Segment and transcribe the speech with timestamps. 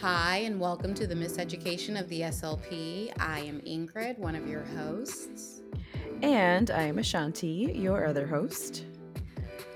[0.00, 3.12] Hi, and welcome to the Miseducation of the SLP.
[3.18, 5.62] I am Ingrid, one of your hosts.
[6.22, 8.84] And I am Ashanty, your other host.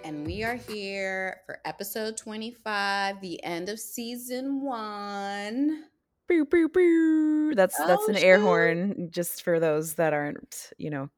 [0.05, 5.87] And we are here for episode 25, the end of season one.
[6.29, 7.57] Boo, boo, boo.
[7.57, 11.11] That's oh, that's an oh, air horn just for those that aren't, you know,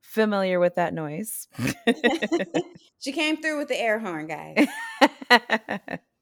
[0.00, 1.46] familiar with that noise.
[2.98, 4.66] she came through with the air horn, guys.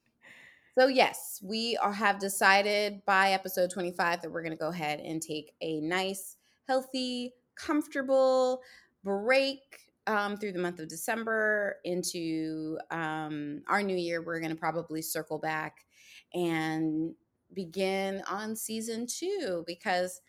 [0.77, 4.99] So, yes, we are, have decided by episode 25 that we're going to go ahead
[4.99, 8.61] and take a nice, healthy, comfortable
[9.05, 9.61] break
[10.09, 14.21] um, through the month of December into um, our new year.
[14.21, 15.87] We're going to probably circle back
[16.33, 17.15] and
[17.53, 20.21] begin on season two because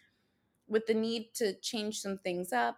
[0.68, 2.78] with the need to change some things up,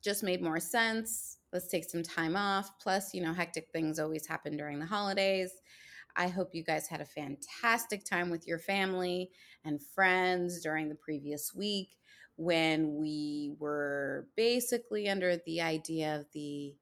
[0.00, 1.38] just made more sense.
[1.52, 2.78] Let's take some time off.
[2.78, 5.50] Plus, you know, hectic things always happen during the holidays.
[6.16, 9.30] I hope you guys had a fantastic time with your family
[9.64, 11.96] and friends during the previous week
[12.36, 16.74] when we were basically under the idea of the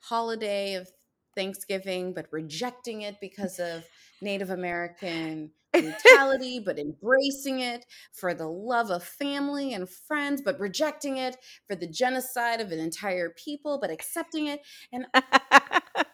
[0.00, 0.88] holiday of
[1.34, 3.84] Thanksgiving, but rejecting it because of
[4.22, 11.18] Native American brutality, but embracing it for the love of family and friends, but rejecting
[11.18, 14.60] it for the genocide of an entire people, but accepting it.
[14.92, 15.06] And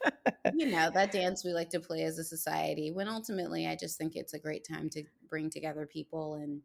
[0.54, 3.96] you know that dance we like to play as a society when ultimately i just
[3.98, 6.60] think it's a great time to bring together people and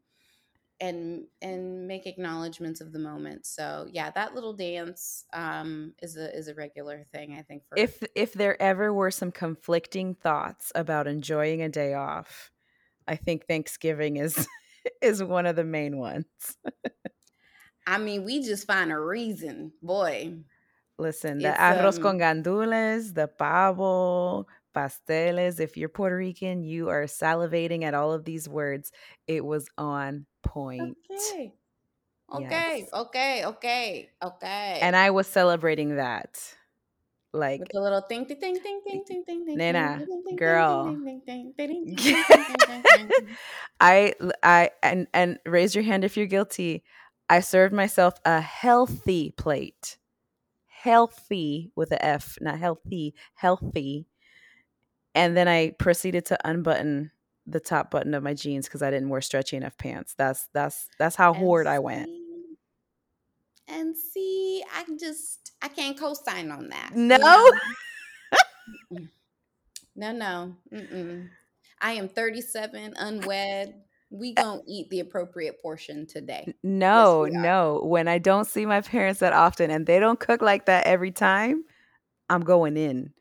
[0.79, 3.45] and and make acknowledgments of the moment.
[3.45, 7.77] So yeah that little dance um is a is a regular thing i think for
[7.77, 12.51] if if there ever were some conflicting thoughts about enjoying a day off
[13.07, 14.47] i think thanksgiving is
[15.01, 16.25] is one of the main ones.
[17.85, 20.35] I mean we just find a reason boy
[20.99, 25.59] Listen, the it's, arroz um, con gandules, the pavo, pasteles.
[25.59, 28.91] If you're Puerto Rican, you are salivating at all of these words.
[29.27, 30.97] It was on point.
[31.11, 31.53] Okay.
[32.33, 32.89] Okay, yes.
[32.93, 34.79] okay, okay, okay.
[34.81, 36.37] And I was celebrating that.
[37.31, 40.05] Like with a little thing, thing, thing, thing, thing, thing, thing, Nana,
[40.35, 40.97] girl.
[43.79, 44.13] I,
[44.43, 46.83] I, and and raise your hand if you're guilty.
[47.29, 49.97] I served myself a healthy plate
[50.87, 54.07] healthy with a F, not healthy, healthy.
[55.13, 57.11] And then I proceeded to unbutton
[57.45, 60.15] the top button of my jeans because I didn't wear stretchy enough pants.
[60.17, 62.09] That's that's that's how and hoard see, I went.
[63.67, 66.91] And see, I just I can't co-sign on that.
[66.95, 67.51] No.
[69.95, 70.55] no, no.
[70.73, 71.27] Mm-mm.
[71.81, 73.73] I am 37, unwed
[74.09, 76.53] we don't eat the appropriate portion today.
[76.63, 77.81] No, yes, no.
[77.83, 81.11] When I don't see my parents that often and they don't cook like that every
[81.11, 81.63] time,
[82.29, 83.13] I'm going in.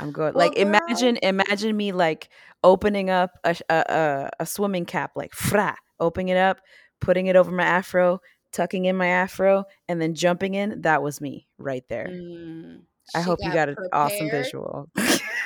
[0.00, 0.66] I'm going well, like girl.
[0.66, 2.28] imagine imagine me like
[2.62, 6.60] opening up a, a a swimming cap like fra, opening it up,
[7.00, 8.20] putting it over my afro,
[8.52, 10.82] tucking in my afro, and then jumping in.
[10.82, 12.08] That was me right there.
[12.10, 12.82] Mm,
[13.14, 13.78] I hope you got prepared.
[13.78, 14.90] an awesome visual.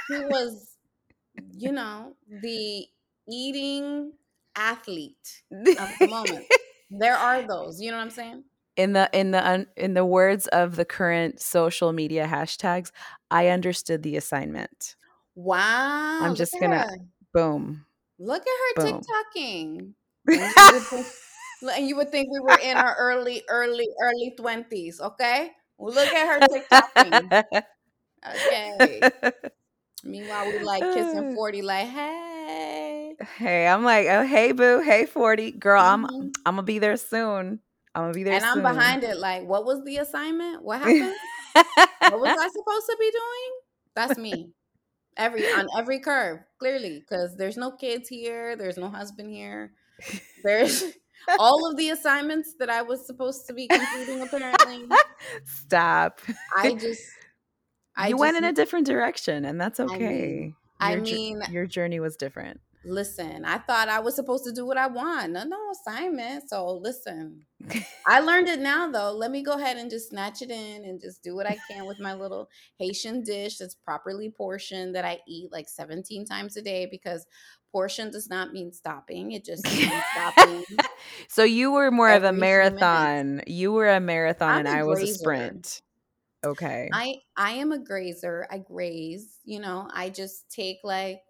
[0.08, 0.76] He was,
[1.52, 2.86] you know, the
[3.28, 4.12] eating
[4.60, 6.44] athlete of the moment.
[6.91, 7.81] there are those.
[7.81, 8.44] You know what I'm saying?
[8.76, 12.91] In the in the in the words of the current social media hashtags,
[13.31, 14.97] I understood the assignment.
[15.34, 16.21] Wow!
[16.22, 16.87] I'm just gonna
[17.32, 17.84] boom.
[18.19, 19.00] Look at her boom.
[19.37, 19.94] TikToking.
[21.77, 25.00] and you would think we were in our early, early, early twenties.
[25.00, 27.42] Okay, look at her TikToking.
[28.37, 29.00] okay.
[30.04, 32.90] Meanwhile, we like kissing forty, like, hey.
[33.36, 35.53] Hey, I'm like, oh hey boo, hey 40.
[35.53, 36.04] Girl, mm-hmm.
[36.06, 37.60] I'm I'm gonna be there soon.
[37.94, 38.64] I'm gonna be there and soon.
[38.64, 40.62] I'm behind it, like, what was the assignment?
[40.62, 41.14] What happened?
[41.54, 43.60] what was I supposed to be doing?
[43.94, 44.50] That's me.
[45.16, 49.72] Every on every curve, clearly, because there's no kids here, there's no husband here.
[50.42, 50.84] There's
[51.38, 54.86] all of the assignments that I was supposed to be completing, apparently.
[55.44, 56.20] Stop.
[56.56, 57.03] I just
[57.97, 60.54] I you just, went in a different direction, and that's okay.
[60.78, 62.60] I mean, your, I mean, your journey was different.
[62.84, 65.32] Listen, I thought I was supposed to do what I want.
[65.32, 66.48] No, no assignment.
[66.48, 67.44] So listen,
[68.06, 69.12] I learned it now though.
[69.12, 71.86] Let me go ahead and just snatch it in and just do what I can
[71.86, 72.48] with my little
[72.78, 77.27] Haitian dish that's properly portioned that I eat like 17 times a day because
[77.71, 79.33] portion does not mean stopping.
[79.33, 80.65] It just means stopping.
[81.28, 83.42] so you were more of a marathon.
[83.47, 85.83] You were a marathon I'm and a I was a sprint.
[86.44, 86.88] Okay.
[86.92, 88.47] I I am a grazer.
[88.50, 89.88] I graze, you know.
[89.92, 91.21] I just take like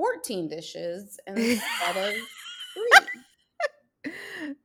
[0.00, 2.14] 14 dishes instead of
[4.04, 4.12] three.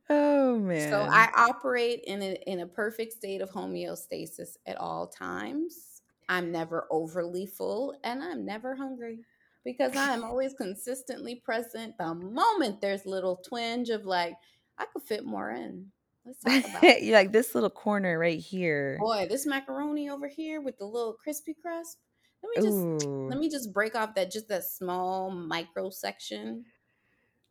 [0.08, 0.90] Oh man.
[0.90, 6.00] So I operate in a in a perfect state of homeostasis at all times.
[6.30, 9.18] I'm never overly full and I'm never hungry.
[9.62, 11.98] because I am always consistently present.
[11.98, 14.36] The moment there's a little twinge of like,
[14.78, 15.88] I could fit more in.
[16.24, 16.82] Let's talk about.
[17.02, 18.96] You're like this little corner right here.
[19.00, 21.98] Boy, this macaroni over here with the little crispy crust.
[22.46, 23.28] Let me just Ooh.
[23.28, 26.64] let me just break off that just that small micro section.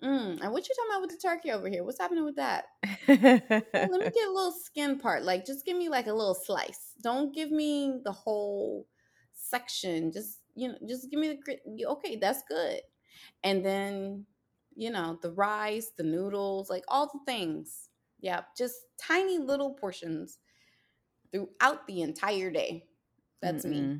[0.01, 1.83] Mm, and what you talking about with the turkey over here?
[1.83, 2.65] What's happening with that?
[3.07, 5.23] Let me get a little skin part.
[5.23, 6.93] Like, just give me like a little slice.
[7.01, 8.87] Don't give me the whole
[9.33, 10.11] section.
[10.11, 11.61] Just you know, just give me the grit.
[11.85, 12.81] Okay, that's good.
[13.43, 14.25] And then
[14.75, 17.89] you know the rice, the noodles, like all the things.
[18.21, 20.39] Yeah, just tiny little portions
[21.31, 22.85] throughout the entire day.
[23.41, 23.99] That's me.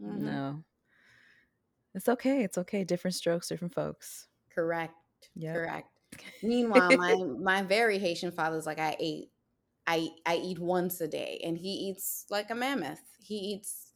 [0.00, 0.18] Mm-mm.
[0.18, 0.24] Mhm.
[0.24, 0.64] No.
[1.94, 2.42] It's okay.
[2.44, 2.82] It's okay.
[2.84, 4.28] Different strokes, different folks.
[4.50, 4.94] Correct.
[5.34, 5.58] Yeah.
[5.58, 5.88] Correct.
[6.42, 9.30] Meanwhile, my my very Haitian father's like I ate,
[9.86, 13.02] I I eat once a day, and he eats like a mammoth.
[13.20, 13.94] He eats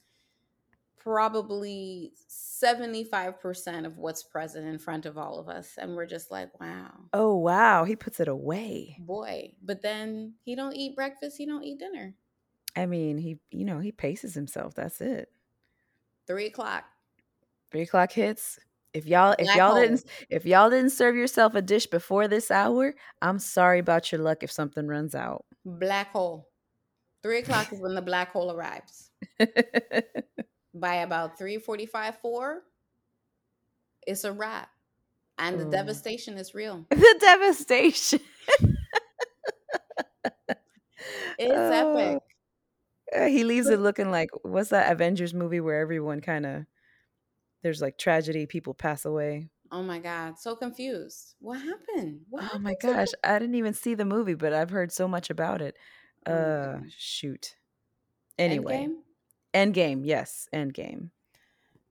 [0.96, 6.06] probably seventy five percent of what's present in front of all of us, and we're
[6.06, 8.98] just like, wow, Oh wow, he puts it away.
[8.98, 9.54] boy.
[9.62, 11.36] But then he don't eat breakfast.
[11.38, 12.16] He don't eat dinner.
[12.76, 14.74] I mean, he you know he paces himself.
[14.74, 15.32] That's it.
[16.26, 16.84] Three o'clock.
[17.70, 18.58] Three o'clock hits.
[18.92, 19.80] If y'all if Black y'all hole.
[19.82, 24.20] didn't if y'all didn't serve yourself a dish before this hour, I'm sorry about your
[24.20, 25.44] luck if something runs out.
[25.64, 26.48] Black hole.
[27.22, 29.10] Three o'clock is when the black hole arrives.
[30.74, 32.62] By about three forty five, four,
[34.06, 34.68] it's a wrap,
[35.38, 35.70] and the Oh.
[35.70, 36.84] devastation is real.
[36.90, 38.20] the devastation.
[41.38, 41.96] It's oh.
[41.96, 42.22] epic.
[43.14, 46.66] Uh, he leaves it looking like what's that Avengers movie where everyone kind of
[47.62, 49.50] there's like tragedy, people pass away.
[49.70, 51.34] Oh my god, so confused.
[51.38, 52.25] What happened?
[52.31, 54.93] What Oh happened my to gosh, I didn't even see the movie, but I've heard
[54.93, 55.76] so much about it.
[56.26, 57.56] Oh Uh, shoot.
[58.38, 59.02] Anyway, Endgame?
[59.55, 61.12] Endgame, yes, Endgame.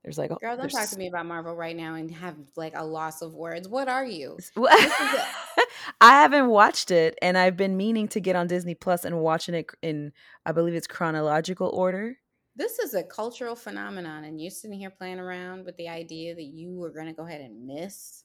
[0.04, 2.84] There's like Girl, don't talk to me about Marvel right now and have like a
[2.84, 3.68] loss of words.
[3.68, 4.36] What are you?
[4.54, 5.26] Well, This is a-
[6.00, 9.54] I haven't watched it, and I've been meaning to get on Disney Plus and watching
[9.54, 10.12] it in,
[10.44, 12.18] I believe it's chronological order.
[12.56, 16.44] This is a cultural phenomenon, and you're sitting here playing around with the idea that
[16.44, 18.24] you were going to go ahead and miss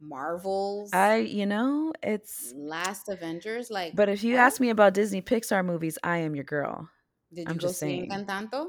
[0.00, 2.52] Marvel's I, you know, it's.
[2.56, 3.70] last Avengers.
[3.70, 6.88] Like, But if you ask me about Disney Pixar movies, I am your girl.
[7.32, 8.10] did you I'm go just see saying.
[8.10, 8.68] Encanto?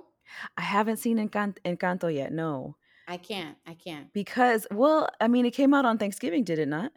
[0.57, 2.75] I haven't seen Encan- Encanto yet, no,
[3.07, 3.57] I can't.
[3.65, 4.11] I can't.
[4.13, 6.91] because well, I mean, it came out on Thanksgiving, did it not?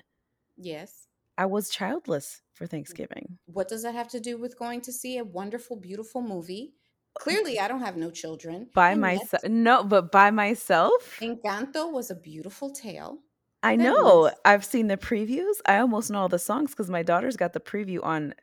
[0.57, 1.07] Yes.
[1.39, 3.39] I was childless for Thanksgiving.
[3.47, 6.75] What does that have to do with going to see a wonderful, beautiful movie?
[7.17, 8.69] Uh, Clearly, uh, I don't have no children.
[8.75, 11.19] By and yet myself, no, but by myself.
[11.21, 13.21] Encanto was a beautiful tale.
[13.63, 14.21] I that know.
[14.21, 15.55] was- I've seen the previews.
[15.65, 18.35] I almost know all the songs because my daughter's got the preview on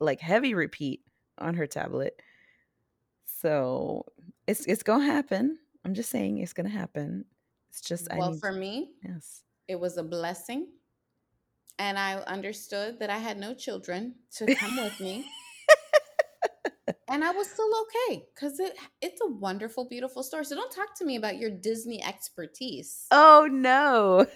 [0.00, 1.02] like heavy repeat
[1.38, 2.20] on her tablet.
[3.44, 4.06] So
[4.46, 5.58] it's it's gonna happen.
[5.84, 7.26] I'm just saying it's gonna happen.
[7.68, 9.42] It's just I well, need for me, yes.
[9.68, 10.68] it was a blessing.
[11.78, 15.26] And I understood that I had no children to come with me.
[17.10, 20.46] and I was still okay because it, it's a wonderful, beautiful story.
[20.46, 23.04] So don't talk to me about your Disney expertise.
[23.10, 24.26] Oh no.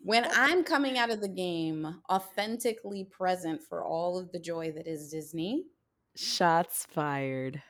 [0.00, 4.86] When I'm coming out of the game authentically present for all of the joy that
[4.86, 5.68] is Disney,
[6.16, 7.62] Shots fired.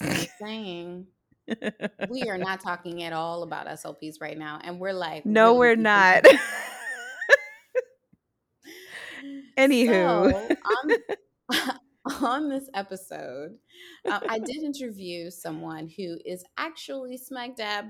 [0.40, 1.06] Saying
[2.08, 4.60] we are not talking at all about SLPs right now.
[4.62, 6.24] And we're like, no, really we're not.
[9.58, 10.32] Anywho.
[10.32, 10.56] So,
[11.50, 13.56] on, on this episode,
[14.04, 17.86] uh, I did interview someone who is actually smack dab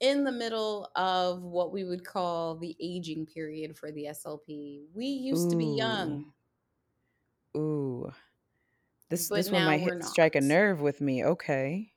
[0.00, 4.82] in the middle of what we would call the aging period for the SLP.
[4.94, 6.32] We used to be young.
[7.56, 8.12] Ooh.
[9.10, 11.24] This But this one might hit, strike a nerve with me.
[11.24, 11.92] Okay.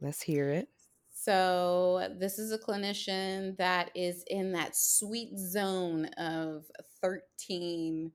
[0.00, 0.68] Let's hear it.
[1.12, 6.64] So, this is a clinician that is in that sweet zone of
[7.02, 8.12] 13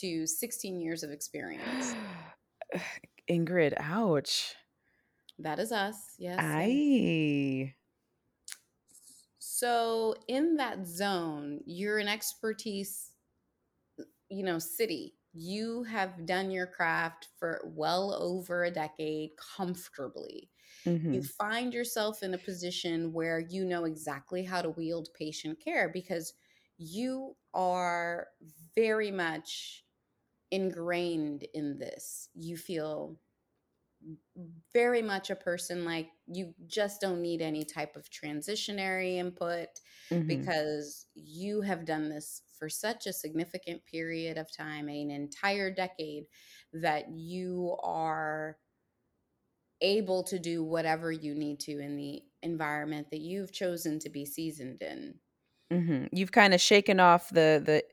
[0.00, 1.94] to 16 years of experience.
[3.30, 4.54] Ingrid, ouch.
[5.38, 5.96] That is us.
[6.18, 6.38] Yes.
[6.38, 6.40] yes.
[6.40, 7.74] I
[9.38, 13.10] So, in that zone, you're an expertise,
[14.28, 15.14] you know, city.
[15.34, 20.50] You have done your craft for well over a decade comfortably.
[20.86, 21.12] mhm.
[21.12, 25.88] You find yourself in a position where you know exactly how to wield patient care
[25.88, 26.34] because
[26.78, 28.28] you are
[28.74, 29.86] very much
[30.50, 32.28] ingrained in this.
[32.34, 33.20] You feel
[34.72, 39.68] very much a person like you just don't need any type of transitionary input
[40.10, 40.52] Mhm.
[40.66, 46.26] because you have done this for such a significant period of time, an entire decade,
[46.72, 48.58] that you are
[49.82, 54.24] able to do whatever you need to in the environment that you've chosen to be
[54.24, 55.20] seasoned in.
[55.70, 57.84] hmm You've kind of shaken off the the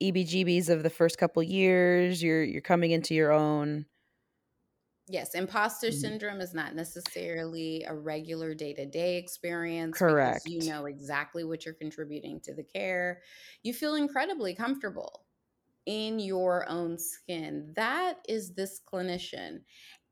[0.00, 2.22] EBGBs of the first couple years.
[2.22, 3.86] You're you're coming into your own.
[5.08, 6.14] Yes, imposter Mhm.
[6.14, 10.46] syndrome is not necessarily a regular day to day experience Correct.
[10.46, 13.22] you know exactly what you're contributing to the care.
[13.62, 15.26] You feel incredibly comfortable
[15.86, 17.72] in your own skin.
[17.76, 19.64] That is this clinician.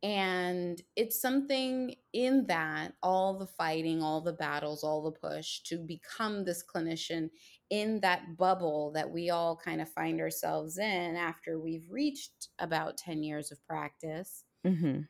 [0.03, 5.79] And it's something in that, all the fighting, all the battles, all the push to
[5.79, 7.31] become this clinician
[7.71, 12.99] in that bubble that we all kind of find ourselves in after we've reached about
[12.99, 15.07] 10 years of practice hmm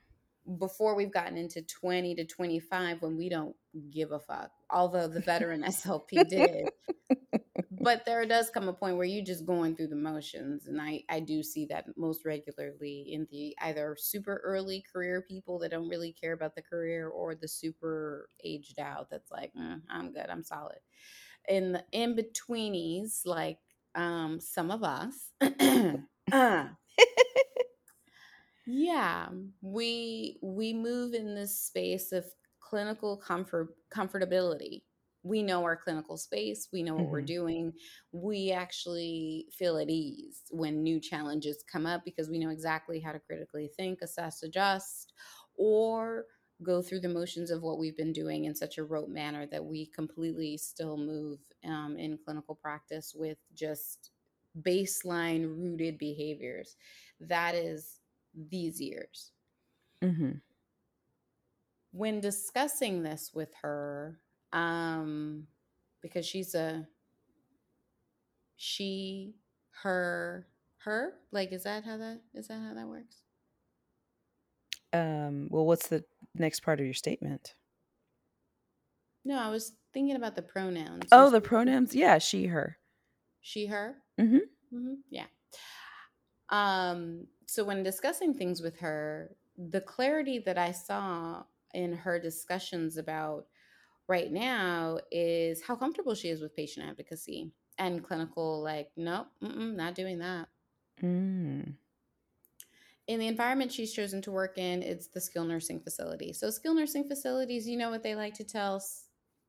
[0.58, 3.54] before we've gotten into 20 to 25 when we don't
[3.90, 6.70] give a fuck although the veteran slp did.
[7.70, 11.02] But there does come a point where you're just going through the motions and i
[11.08, 15.88] i do see that most regularly in the either super early career people that don't
[15.88, 20.26] really care about the career or the super aged out that's like "Mm, i'm good
[20.28, 20.78] i'm solid.
[21.48, 23.58] In the in betweenies like
[23.94, 25.30] um some of us
[26.32, 26.66] uh,
[28.64, 29.28] yeah,
[29.60, 32.26] we we move in this space of
[32.60, 34.82] clinical comfort comfortability.
[35.24, 37.22] We know our clinical space, we know what we're Mhm.
[37.22, 37.74] doing.
[38.12, 43.12] We actually feel at ease when new challenges come up because we know exactly how
[43.12, 45.12] to critically think, assess, adjust,
[45.54, 46.26] or
[46.62, 49.64] go through the motions of what we've been doing in such a rote manner that
[49.64, 54.10] we completely still move um, in clinical practice with just
[54.60, 56.76] baseline rooted behaviors.
[57.20, 58.01] That is
[58.34, 59.32] these years.
[60.02, 60.32] hmm
[61.92, 64.18] When discussing this with her,
[64.52, 65.46] um,
[66.00, 66.86] because she's a
[68.56, 69.34] she,
[69.82, 70.46] her,
[70.78, 73.16] her, like is that how that is that how that works?
[74.92, 77.54] Um, well, what's the next part of your statement?
[79.24, 81.04] No, I was thinking about the pronouns.
[81.12, 81.94] Oh, the pronouns.
[81.94, 82.78] Yeah, she, her.
[83.40, 83.96] She, her.
[84.20, 84.36] Mm-hmm.
[84.74, 84.94] mm-hmm.
[85.10, 85.26] Yeah.
[86.50, 91.44] Um, so when discussing things with her, the clarity that I saw
[91.74, 93.46] in her discussions about
[94.08, 99.74] right now is how comfortable she is with patient advocacy and clinical, like, nope, mm-mm,
[99.74, 100.48] not doing that.
[101.02, 101.74] Mm.
[103.08, 106.32] In the environment she's chosen to work in, it's the skilled nursing facility.
[106.32, 108.82] So, skilled nursing facilities, you know what they like to tell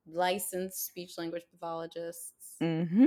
[0.07, 3.05] licensed speech language pathologists hmm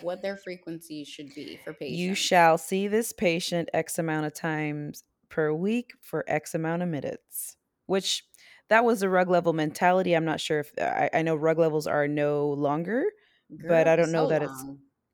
[0.00, 1.98] what their frequency should be for patients.
[1.98, 6.88] You shall see this patient X amount of times per week for X amount of
[6.88, 7.56] minutes,
[7.86, 8.24] which
[8.68, 10.14] that was a RUG level mentality.
[10.14, 13.04] I'm not sure if I, I know RUG levels are no longer,
[13.50, 14.64] but I don't know so that it's,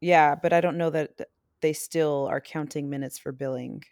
[0.00, 1.28] yeah, but I don't know that
[1.60, 3.82] they still are counting minutes for billing.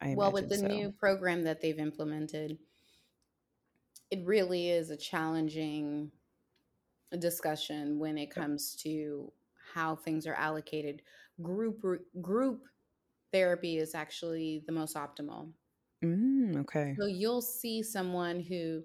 [0.00, 0.66] I Well, with the so.
[0.66, 2.58] new program that they've implemented,
[4.10, 6.10] it really is a challenging
[7.16, 9.32] discussion when it comes to
[9.74, 11.02] how things are allocated.
[11.42, 11.82] Group
[12.20, 12.64] group
[13.32, 15.52] therapy is actually the most optimal.
[16.04, 16.96] Mm, okay.
[16.98, 18.82] So you'll see someone who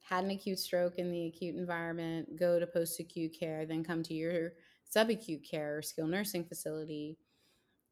[0.00, 4.02] had an acute stroke in the acute environment, go to post acute care, then come
[4.04, 4.52] to your
[4.94, 7.18] subacute care or skilled nursing facility,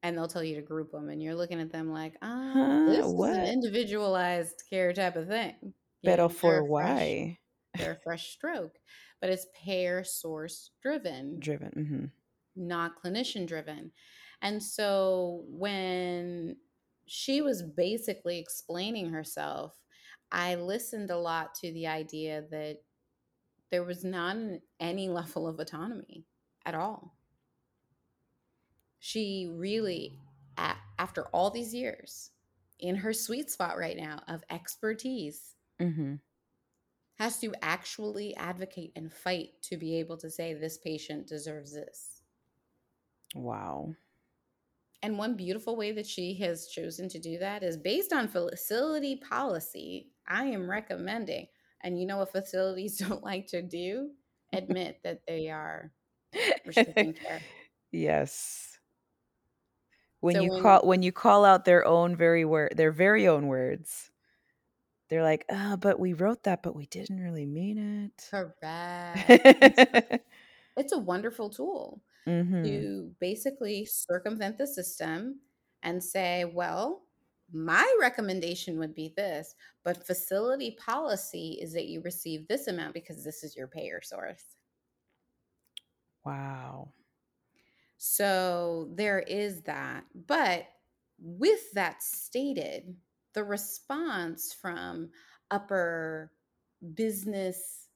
[0.02, 1.08] and they'll tell you to group them.
[1.10, 2.86] And you're looking at them like, um, Huh?
[2.86, 5.74] this is an individualized care type of thing.
[6.02, 7.38] They're for fresh, why?
[7.78, 8.78] they're a fresh stroke,
[9.26, 12.12] but it's payer source driven Driven.
[12.54, 13.90] hmm not clinician driven.
[14.40, 16.56] And so when
[17.06, 19.74] she was basically explaining herself,
[20.30, 22.78] I listened a lot to the idea that
[23.72, 24.36] there was not
[24.78, 26.24] any level of autonomy
[26.64, 27.16] at all.
[29.00, 30.20] She really,
[30.98, 32.30] after all these years,
[32.78, 36.14] in her sweet spot right now of expertise, hmm
[37.16, 42.22] has to actually advocate and fight to be able to say this patient deserves this.
[43.36, 43.94] Wow.
[45.02, 49.16] And one beautiful way that she has chosen to do that is based on facility
[49.16, 50.10] policy.
[50.26, 51.48] I am recommending,
[51.82, 54.12] and you know what facilities don't like to do?
[54.52, 55.92] Admit that they are
[56.64, 57.46] restricting care.
[57.92, 58.78] yes.
[60.20, 63.26] When So you when call when you call out their own very word their very
[63.28, 64.10] own words,
[65.08, 68.30] they're like, "Oh, but we wrote that, but we didn't really mean it.
[68.30, 69.42] correct,
[70.76, 75.40] it's a wonderful tool hmm to basically circumvent the system
[75.82, 77.06] and say, well,
[77.52, 83.24] my recommendation would be this, but facility policy is that you receive this amount because
[83.24, 84.56] this is your payer source.
[86.24, 86.92] Wow.
[87.96, 90.04] So there is that.
[90.14, 90.66] But
[91.18, 92.96] with that stated,
[93.36, 95.10] the response from
[95.50, 96.32] upper
[96.94, 97.88] business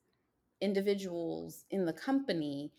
[0.61, 2.71] individuals in the company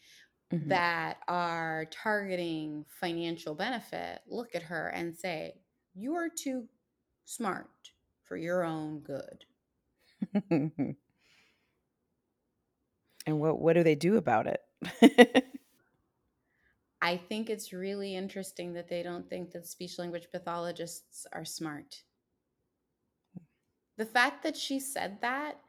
[0.53, 0.69] mm-hmm.
[0.69, 5.55] that are targeting financial benefit look at her and say,
[5.95, 6.65] You are too
[7.25, 7.67] smart
[8.27, 9.43] for your own good.
[10.51, 10.95] and
[13.25, 14.61] what what do they do about it?
[17.01, 22.03] I think it's really interesting that they don't think that speech language pathologists are smart.
[24.01, 25.59] The fact that she said that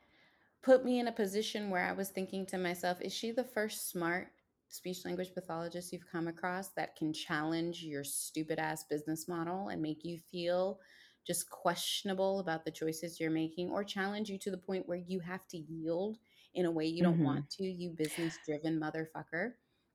[0.62, 3.90] put me in a position where I was thinking to myself, is she the first
[3.90, 4.28] smart
[4.70, 9.82] speech language pathologist you've come across that can challenge your stupid ass business model and
[9.82, 10.80] make you feel
[11.26, 15.20] just questionable about the choices you're making or challenge you to the point where you
[15.20, 16.16] have to yield
[16.54, 17.24] in a way you don't mm-hmm.
[17.24, 19.50] want to, you business driven motherfucker.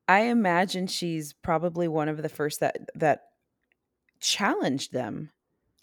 [0.08, 3.30] I imagine she's probably one of the first that that
[4.20, 5.32] challenged them.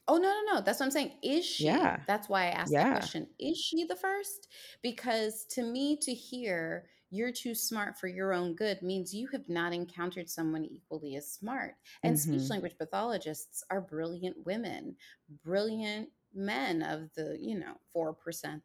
[0.06, 0.60] Oh no, no, no.
[0.60, 1.12] That's what I'm saying.
[1.22, 1.64] Is she?
[1.64, 1.98] Yeah.
[2.06, 2.84] That's why I asked yeah.
[2.84, 3.26] that question.
[3.38, 4.48] Is she the first?
[4.82, 9.48] Because to me, to hear you're too smart for your own good means you have
[9.48, 11.74] not encountered someone equally as smart.
[12.02, 12.50] And speech mm-hmm.
[12.50, 14.96] language pathologists are brilliant women,
[15.44, 18.14] brilliant men of the, you know, 4%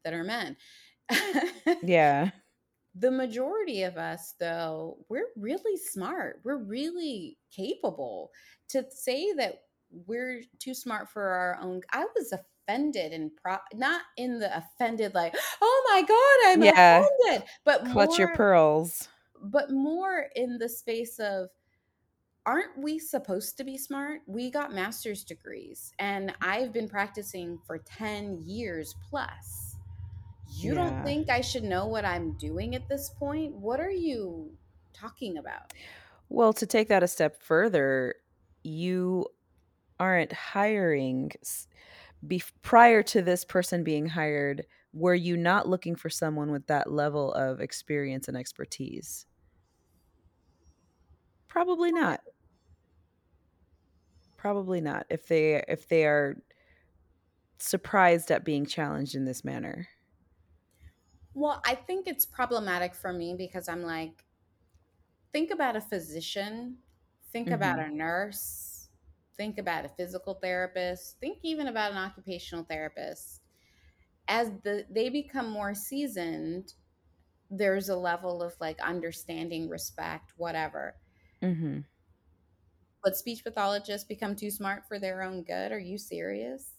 [0.03, 0.57] that are men.
[1.83, 2.31] yeah.
[2.95, 6.41] The majority of us, though, we're really smart.
[6.43, 8.31] We're really capable.
[8.69, 14.01] To say that we're too smart for our own, I was offended and pro- not
[14.17, 17.05] in the offended, like, oh my God, I'm yeah.
[17.05, 19.09] offended, but clutch more, your pearls.
[19.41, 21.49] But more in the space of,
[22.45, 24.21] aren't we supposed to be smart?
[24.27, 29.69] We got master's degrees, and I've been practicing for 10 years plus
[30.57, 30.89] you yeah.
[30.89, 33.53] don't think I should know what I'm doing at this point?
[33.53, 34.51] What are you
[34.93, 35.73] talking about?
[36.27, 38.15] Well, to take that a step further,
[38.63, 39.25] you
[39.99, 41.31] aren't hiring
[42.27, 46.91] be- prior to this person being hired were you not looking for someone with that
[46.91, 49.25] level of experience and expertise?
[51.47, 52.21] Probably not.
[54.37, 56.41] Probably not if they if they are
[57.57, 59.87] surprised at being challenged in this manner.
[61.33, 64.23] Well, I think it's problematic for me because I'm like,
[65.33, 66.77] think about a physician,
[67.31, 67.55] think mm-hmm.
[67.55, 68.68] about a nurse,
[69.39, 73.41] think about a physical therapist, think even about an occupational therapist.
[74.27, 76.73] As the they become more seasoned,
[77.49, 80.95] there's a level of like understanding, respect, whatever.
[81.41, 81.79] Mm-hmm.
[83.03, 85.71] But speech pathologists become too smart for their own good.
[85.71, 86.73] Are you serious?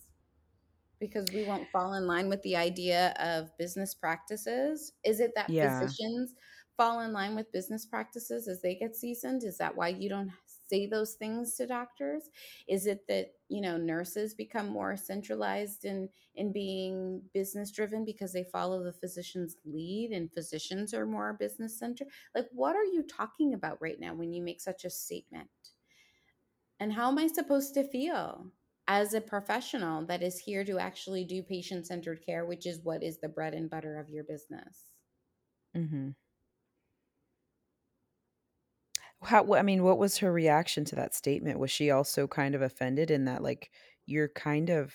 [1.00, 4.92] because we won't fall in line with the idea of business practices?
[5.02, 5.80] Is it that yeah.
[5.80, 6.34] physicians
[6.76, 9.42] fall in line with business practices as they get seasoned?
[9.42, 10.30] Is that why you don't
[10.70, 12.30] say those things to doctors?
[12.68, 18.32] Is it that, you know, nurses become more centralized in in being business driven because
[18.32, 22.08] they follow the physician's lead and physicians are more business centered?
[22.34, 25.50] Like what are you talking about right now when you make such a statement?
[26.78, 28.52] And how am I supposed to feel?
[28.90, 33.04] as a professional that is here to actually do patient centered care, which is what
[33.04, 34.90] is the bread and butter of your business.
[35.76, 36.08] Mm-hmm.
[39.22, 41.58] How, I mean, what was her reaction to that statement?
[41.58, 43.70] Was she also kind of offended in that, like,
[44.06, 44.94] you're kind of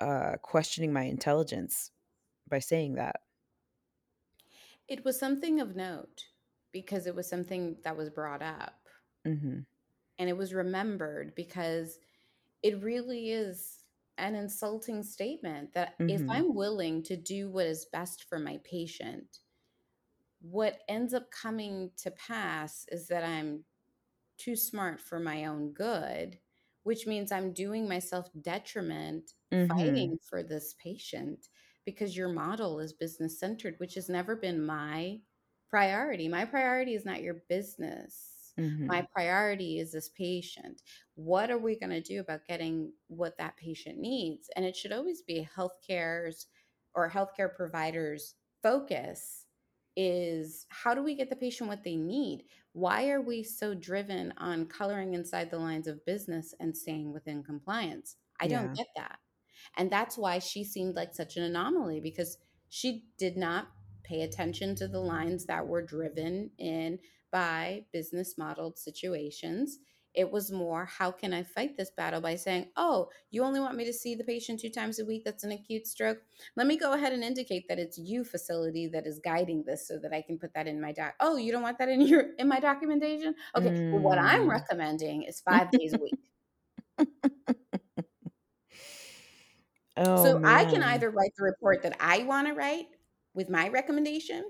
[0.00, 1.90] uh, questioning my intelligence
[2.48, 3.16] by saying that?
[4.88, 6.24] It was something of note
[6.72, 8.78] because it was something that was brought up.
[9.26, 9.60] Mm-hmm.
[10.18, 11.98] And it was remembered because
[12.62, 13.82] it really is
[14.18, 16.10] an insulting statement that mm-hmm.
[16.10, 19.40] if I'm willing to do what is best for my patient,
[20.40, 23.64] what ends up coming to pass is that I'm
[24.38, 26.38] too smart for my own good,
[26.82, 29.66] which means I'm doing myself detriment mm-hmm.
[29.66, 31.48] fighting for this patient
[31.84, 35.18] because your model is business centered, which has never been my
[35.70, 36.28] priority.
[36.28, 38.52] My priority is not your business.
[38.58, 38.86] Mm-hmm.
[38.86, 40.82] My priority is this patient.
[41.14, 44.48] What are we going to do about getting what that patient needs?
[44.56, 46.46] And it should always be healthcare's
[46.94, 49.45] or healthcare providers' focus
[49.96, 52.44] is how do we get the patient what they need?
[52.72, 57.42] Why are we so driven on coloring inside the lines of business and staying within
[57.42, 58.16] compliance?
[58.40, 58.62] I yeah.
[58.62, 59.18] don't get that.
[59.76, 63.68] And that's why she seemed like such an anomaly because she did not
[64.04, 66.98] pay attention to the lines that were driven in
[67.32, 69.78] by business modeled situations.
[70.16, 73.76] It was more, how can I fight this battle by saying, oh, you only want
[73.76, 76.18] me to see the patient two times a week that's an acute stroke?
[76.56, 79.98] Let me go ahead and indicate that it's you facility that is guiding this so
[79.98, 81.14] that I can put that in my doc.
[81.20, 83.34] Oh, you don't want that in your in my documentation?
[83.54, 83.68] Okay.
[83.68, 83.92] Mm.
[83.92, 84.50] Well, what I'm mm.
[84.50, 87.06] recommending is five days a week.
[89.96, 92.86] Oh So I can either write the report that I want to write
[93.34, 94.44] with my recommendation,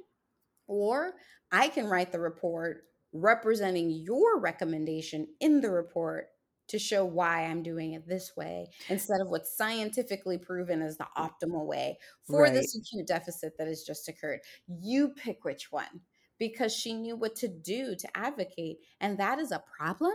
[0.67, 1.15] or
[1.53, 2.83] I can write the report
[3.23, 6.29] representing your recommendation in the report
[6.69, 11.07] to show why I'm doing it this way instead of what's scientifically proven as the
[11.17, 12.53] optimal way for Right.
[12.53, 14.41] this acute deficit that has just occurred.
[14.67, 16.03] You pick which one
[16.39, 18.79] because she knew what to do to advocate.
[19.01, 20.13] And that is a problem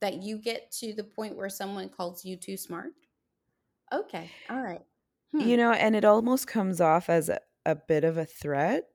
[0.00, 2.92] that you get to the point where someone calls you too smart.
[3.92, 4.30] Okay.
[4.48, 4.84] All right.
[5.32, 5.40] Hmm.
[5.40, 8.88] You know, and it almost comes off as a, a bit of a threat.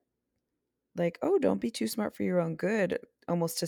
[0.95, 2.99] Like, oh, don't be too smart for your own good.
[3.27, 3.67] Almost to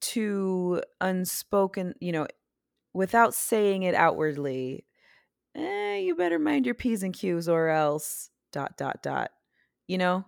[0.00, 2.26] to unspoken, you know,
[2.94, 4.86] without saying it outwardly.
[5.56, 8.30] Eh, you better mind your p's and q's or else.
[8.52, 9.32] Dot dot dot.
[9.88, 10.26] You know,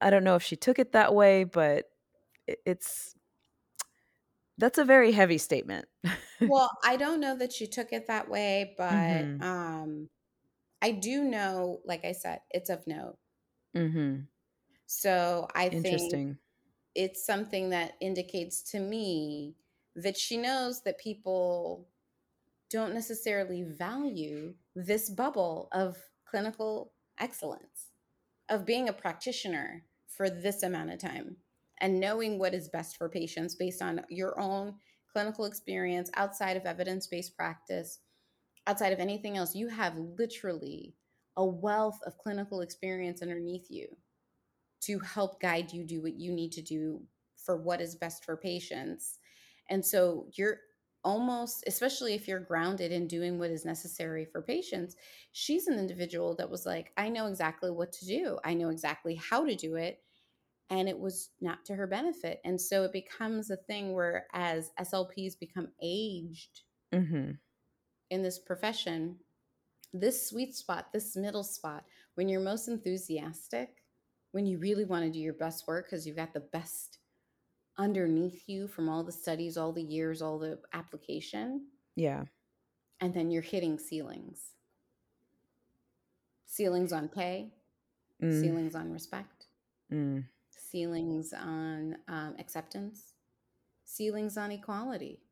[0.00, 1.90] I don't know if she took it that way, but
[2.66, 3.16] it's
[4.58, 5.86] that's a very heavy statement.
[6.46, 9.44] Well, I don't know that she took it that way, but mhm.
[9.44, 10.10] um
[10.82, 13.18] I do know, like I said, it's of note.
[13.74, 14.28] Mhm.
[14.96, 16.36] So I think
[16.94, 19.56] it's something that indicates to me
[19.96, 21.88] that she knows that people
[22.70, 27.90] don't necessarily value this bubble of clinical excellence,
[28.48, 31.36] of being a practitioner for this amount of time
[31.78, 34.74] and knowing what is best for patients based on your own
[35.12, 37.98] clinical experience outside of evidence based practice,
[38.68, 39.56] outside of anything else.
[39.56, 40.94] You have literally
[41.36, 43.88] a wealth of clinical experience underneath you
[44.84, 48.36] to help guide you do what you need to do for what is best for
[48.36, 49.18] patients.
[49.68, 50.60] And so you're
[51.02, 54.96] almost, especially if you're grounded in doing what is necessary for patients,
[55.32, 59.14] she's an individual that was like, I know exactly what to do, I know exactly
[59.16, 60.02] how to do it.
[60.70, 62.40] And it was not to her benefit.
[62.44, 67.38] And so it becomes a thing where, as SLPs become aged Mhm.
[68.10, 69.20] in this profession,
[69.92, 73.83] this sweet spot, this middle spot, when you're most enthusiastic,
[74.34, 76.98] when you really want to do your best work because you've got the best
[77.78, 82.24] underneath you from all the studies, all the years, all the application, Yeah.
[83.00, 84.54] and then you're hitting ceilings.
[86.46, 87.54] Ceilings on pay,
[88.20, 88.40] Mm.
[88.40, 89.46] ceilings on respect,
[89.90, 90.28] Mm.
[90.50, 93.14] ceilings on um, acceptance,
[93.84, 95.22] ceilings on equality.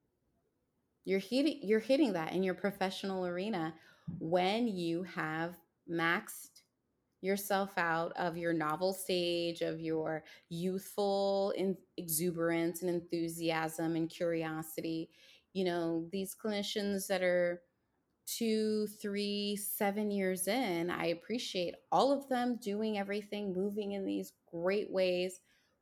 [1.05, 3.75] You're hitting you're hitting that in your professional arena
[4.21, 5.59] when you have
[5.91, 6.52] maxed
[7.23, 11.55] yourself out of your novel stage of your youthful
[11.97, 15.11] exuberance and enthusiasm and curiosity.
[15.55, 17.63] You know these clinicians that are
[18.27, 24.33] two three seven years in i appreciate all of them doing everything moving in these
[24.47, 25.41] great ways.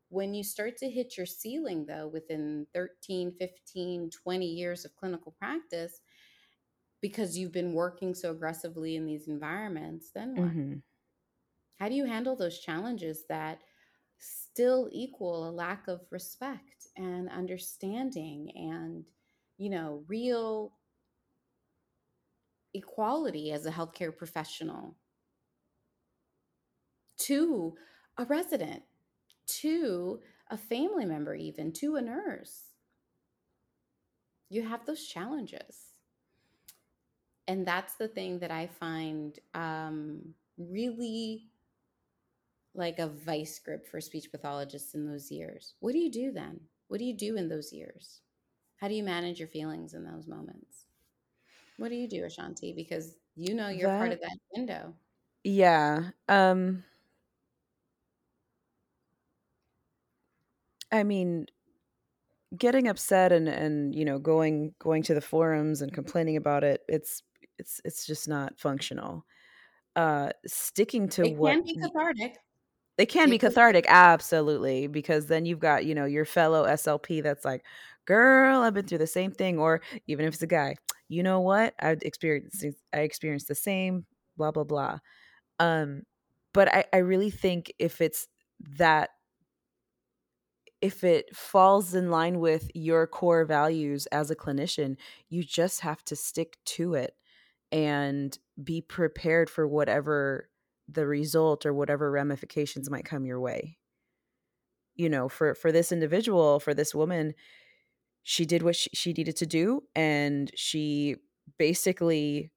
[0.09, 5.33] When you start to hit your ceiling though within 13 15 20 years of clinical
[5.33, 6.00] practice
[7.00, 10.55] because you've been working so aggressively in these environments then what?
[10.55, 10.83] Mhm.
[11.81, 13.62] How do you handle those challenges that
[14.19, 19.07] still equal a lack of respect and understanding and,
[19.57, 20.75] you know, real
[22.75, 24.95] equality as a healthcare professional
[27.16, 27.75] to
[28.19, 28.83] a resident,
[29.47, 32.75] to a family member, even to a nurse?
[34.51, 35.95] You have those challenges.
[37.49, 41.50] And that's the thing that I find um, really
[42.81, 45.75] like a vice grip for speech pathologists in those years.
[45.81, 46.61] What do you do then?
[46.88, 48.21] What do you do in those years?
[48.79, 50.87] How do you manage your feelings in those moments?
[51.77, 52.75] What do you do, Ashanty?
[52.75, 54.95] Because you know you're part of that window.
[55.45, 56.11] yeah.
[56.29, 56.85] Um
[60.93, 61.47] I mean,
[62.57, 66.83] getting upset and and you know, going going to the forums and complaining about it,
[66.88, 67.23] it's
[67.59, 69.25] it's it's just not functional.
[69.97, 72.38] Uh sticking to It what can be cathartic.
[73.01, 77.45] It can be cathartic, absolutely, because then you've got, you know, your fellow SLP that's
[77.45, 77.65] like,
[78.07, 80.77] "Girl, I've been through the same thing," or even if it's a guy,
[81.09, 81.75] "You know what?
[81.81, 84.99] I've experienced I experienced the same, blah blah blah."
[85.61, 86.05] Um,
[86.55, 88.29] but I I really think if it's
[88.79, 89.11] that
[90.81, 94.97] if it falls in line with your core values as a clinician,
[95.29, 97.15] you just have to stick to it
[97.73, 100.50] and be prepared for whatever
[100.92, 103.79] the result or whatever ramifications might come your way.
[104.96, 107.35] You know for for this individual for this woman
[108.22, 111.16] she did what she, she needed to do and she
[111.59, 112.50] basically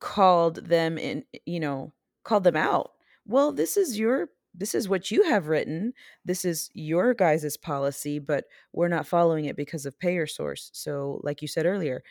[0.00, 1.92] called them in you know
[2.24, 2.92] called them out.
[3.26, 5.92] Well this is your this is what you have written.
[6.24, 10.70] This is your guys' policy but we're not following it because of payer source.
[10.72, 12.02] So like you said earlier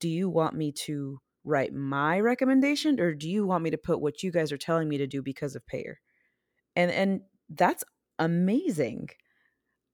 [0.00, 4.00] do you want me to write my recommendation or do you want me to put
[4.00, 6.00] what you guys are telling me to do because of payer?
[6.74, 7.84] And and that's
[8.18, 9.08] amazing.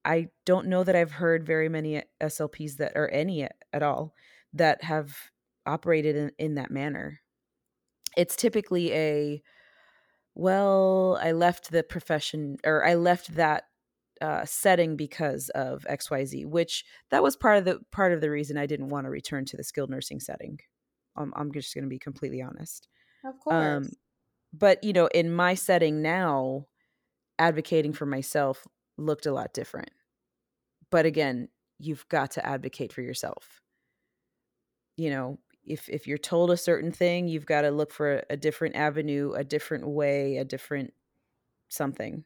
[0.04, 4.14] I don't know that i've heard very many slps that are any at all
[4.54, 5.16] that have
[5.64, 7.20] operated in, in that manner.
[8.16, 9.42] It's typically a
[10.34, 13.64] well i left the profession or i left that
[14.20, 18.56] uh, setting because of xyz which that was part of the part of the reason
[18.56, 20.58] i didn't want to return to the skilled nursing setting
[21.16, 22.88] um, i'm just going to be completely honest.
[23.25, 23.55] Of course.
[23.55, 23.88] um,
[24.53, 26.66] but you know in my setting now
[27.38, 28.66] advocating for myself
[28.98, 29.90] looked a lot different.
[30.90, 31.48] But again
[31.79, 33.61] you've got to advocate for yourself.
[34.96, 38.37] You know if if you're told a certain thing you've got to look for a
[38.37, 40.92] different avenue a different way a different
[41.68, 42.25] something.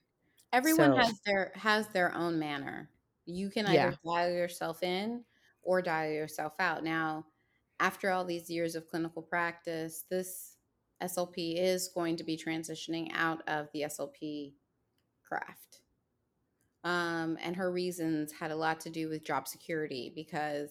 [0.53, 2.89] Everyone so, has their has their own manner.
[3.27, 3.93] You can either yeah.
[4.05, 5.25] dial yourself in
[5.63, 6.85] or dial yourself out.
[6.85, 7.27] Now
[7.81, 10.57] after all these years of clinical practice this
[11.03, 14.55] slp is going to be transitioning out of the slp
[15.25, 15.81] craft
[16.85, 20.71] um, and her reasons had a lot to do with job security because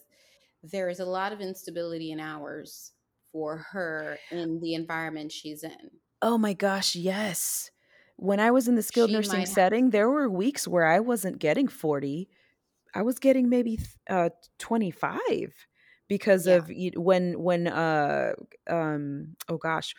[0.63, 2.93] there is a lot of instability in hours
[3.31, 5.91] for her in the environment she's in.
[6.21, 7.69] Oh my gosh, yes.
[8.15, 11.01] When I was in the skilled she nursing setting, have- there were weeks where I
[11.01, 12.29] wasn't getting 40.
[12.93, 15.53] I was getting maybe uh 25
[16.07, 16.55] because yeah.
[16.55, 18.33] of when when uh
[18.69, 19.95] um oh gosh,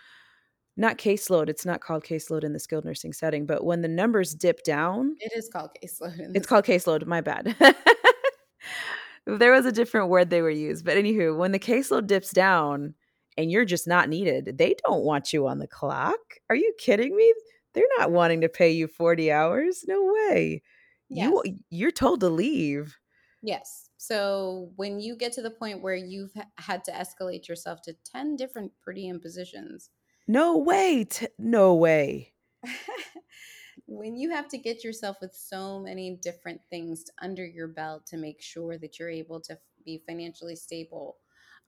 [0.77, 1.49] not caseload.
[1.49, 5.17] It's not called caseload in the skilled nursing setting, but when the numbers dip down,
[5.21, 6.35] it is called caseload.
[6.35, 7.07] It's called caseload.
[7.07, 7.57] My bad.
[9.27, 10.85] there was a different word they were used.
[10.85, 12.95] But anywho, when the caseload dips down
[13.37, 16.19] and you're just not needed, they don't want you on the clock.
[16.49, 17.35] Are you kidding me?
[17.75, 19.85] They're not wanting to pay you 40 hours.
[19.87, 20.63] No way.
[21.09, 21.31] Yes.
[21.45, 22.97] You you're told to leave.
[23.43, 23.86] Yes.
[23.97, 28.37] So when you get to the point where you've had to escalate yourself to 10
[28.37, 29.91] different diem positions.
[30.29, 31.05] No way.
[31.05, 32.33] T- no way.
[33.87, 38.17] when you have to get yourself with so many different things under your belt to
[38.17, 41.17] make sure that you're able to be financially stable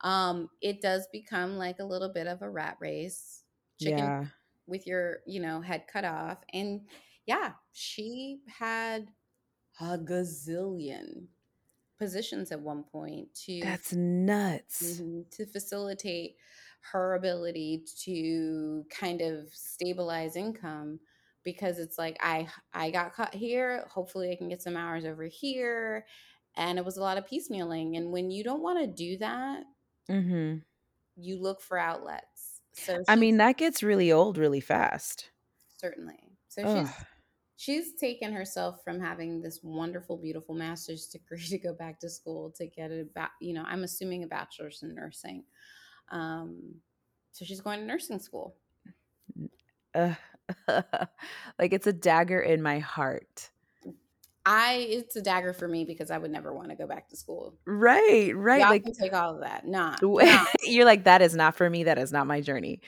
[0.03, 3.43] um, it does become like a little bit of a rat race
[3.81, 4.25] chicken yeah.
[4.67, 6.81] with your you know head cut off and
[7.27, 9.09] yeah she had
[9.81, 11.27] a gazillion
[11.99, 16.37] positions at one point to that's nuts mm-hmm, to facilitate
[16.93, 21.01] her ability to kind of stabilize income
[21.45, 25.25] because it's like I I got caught here, hopefully I can get some hours over
[25.25, 26.05] here,
[26.57, 27.97] and it was a lot of piecemealing.
[27.97, 29.63] And when you don't want to do that,
[30.11, 30.59] mm-hmm.
[31.17, 32.61] you look for outlets.
[32.75, 35.31] So I mean that gets really old really fast.
[35.79, 36.19] Certainly.
[36.49, 36.87] So Ugh.
[36.87, 37.05] she's
[37.59, 42.51] she's taken herself from having this wonderful, beautiful master's degree to go back to school
[42.57, 45.45] to get a ba- you know I'm assuming a bachelor's in nursing.
[46.11, 46.77] Um,
[47.33, 48.57] so she's going to nursing school.
[49.95, 50.15] Uh,
[51.59, 53.51] like it's a dagger in my heart.
[54.47, 57.17] I it's a dagger for me because I would never want to go back to
[57.17, 57.55] school.
[57.67, 58.61] Right, right.
[58.61, 59.67] Y'all like take all of that.
[59.67, 60.01] Not.
[60.63, 61.85] You're like that is not for me.
[61.85, 62.81] That is not my journey.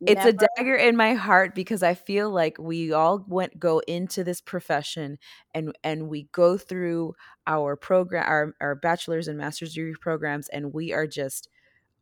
[0.00, 0.28] Never.
[0.28, 4.24] It's a dagger in my heart because I feel like we all went go into
[4.24, 5.18] this profession
[5.54, 7.14] and and we go through
[7.46, 11.48] our program our our bachelor's and master's degree programs and we are just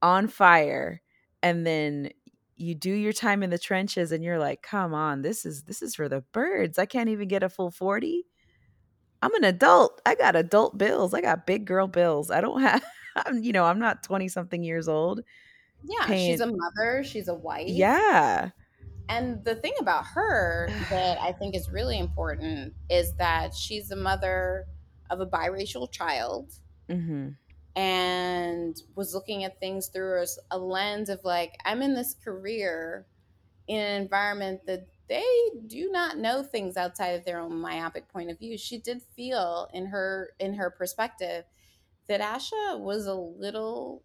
[0.02, 1.02] on fire.
[1.42, 2.10] And then
[2.56, 5.82] you do your time in the trenches and you're like come on this is this
[5.82, 6.78] is for the birds.
[6.78, 8.26] I can't even get a full 40
[9.22, 10.00] i'm an adult.
[10.06, 11.14] I got adult bills.
[11.14, 12.30] I got big girl bills.
[12.30, 12.84] I don't have
[13.16, 15.22] i'm you know i'm not 20 something years old
[15.84, 17.68] yeah she's a mother she's a wife.
[17.68, 18.50] Yeah.
[19.08, 23.96] And the thing about her that i think is really important is that she's a
[23.96, 24.66] mother
[25.10, 26.52] of a biracial child
[26.88, 27.30] mm-hmm.
[27.76, 33.06] and was looking at things through a, a lens of like, I'm in this career
[33.66, 35.24] in an environment that they
[35.66, 38.56] do not know things outside of their own myopic point of view.
[38.56, 41.44] She did feel in her in her perspective
[42.08, 44.02] that ASHA was a little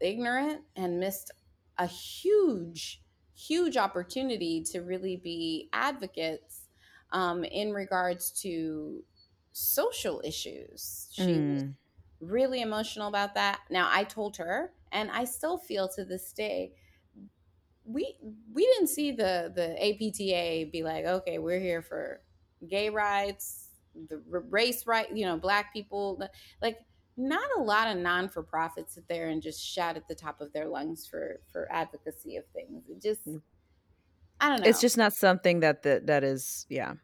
[0.00, 1.30] ignorant and missed
[1.78, 3.02] a huge,
[3.34, 6.68] huge opportunity to really be advocates
[7.12, 9.04] um, in regards to
[9.52, 11.08] social issues.
[11.12, 11.74] She mm
[12.20, 13.60] really emotional about that.
[13.70, 16.72] Now, I told her, and I still feel to this day,
[17.84, 18.16] we
[18.52, 22.22] we didn't see the the APTA be like, okay, we're here for
[22.68, 26.20] gay rights, the race right, you know, black people,
[26.60, 26.78] like
[27.18, 30.40] not a lot of non for profits sit there and just shout at the top
[30.40, 32.84] of their lungs for for advocacy of things.
[32.88, 33.42] It just mm.
[34.40, 34.68] I don't know.
[34.68, 36.94] It's just not something that that that is yeah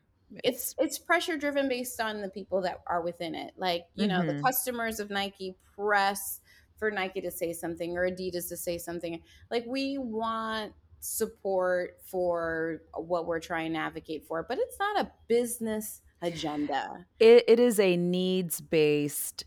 [0.43, 4.21] it's it's pressure driven based on the people that are within it like you know
[4.21, 4.39] mm-hmm.
[4.39, 6.41] the customers of nike press
[6.79, 9.21] for Nike to say something or Adidas to say something.
[9.51, 15.11] Like we want support for what we're trying to advocate for, but it's not a
[15.29, 17.07] business agenda.
[17.21, 19.45] It, it is a needs based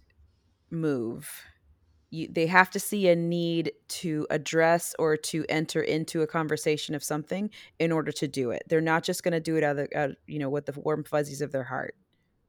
[0.72, 1.30] move.
[2.10, 6.96] You, they have to see a need to address or to enter into a conversation
[6.96, 7.50] of something
[7.80, 8.64] in order to do it.
[8.70, 11.04] They're not just going to do it out of, out, you know, with the warm
[11.04, 11.96] fuzzies of their heart.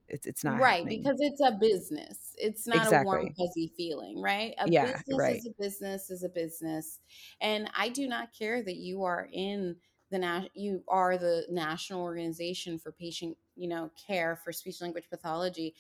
[0.09, 1.03] It's it's not right happening.
[1.03, 2.35] because it's a business.
[2.37, 2.97] It's not Exactly.
[2.99, 4.55] a warm fuzzy feeling, right?
[4.59, 5.37] A Yeah, business right.
[5.37, 7.01] is a business is a business,
[7.41, 9.77] and I do not care that you are in
[10.11, 15.09] the na- you are the national organization for patient you know care for speech language
[15.11, 15.75] pathology.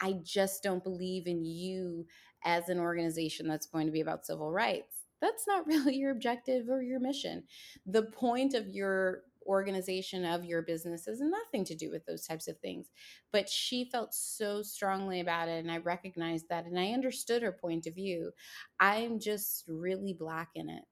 [0.00, 2.06] I just don't believe in you
[2.44, 5.04] as an organization that's going to be about civil rights.
[5.20, 7.44] That's not really your objective or your mission.
[7.86, 12.46] The point of your organization of your business has nothing to do with those types
[12.46, 12.90] of things
[13.32, 17.50] but she felt so strongly about it and i recognized that and i understood her
[17.50, 18.30] point of view
[18.80, 20.84] i'm just really black in it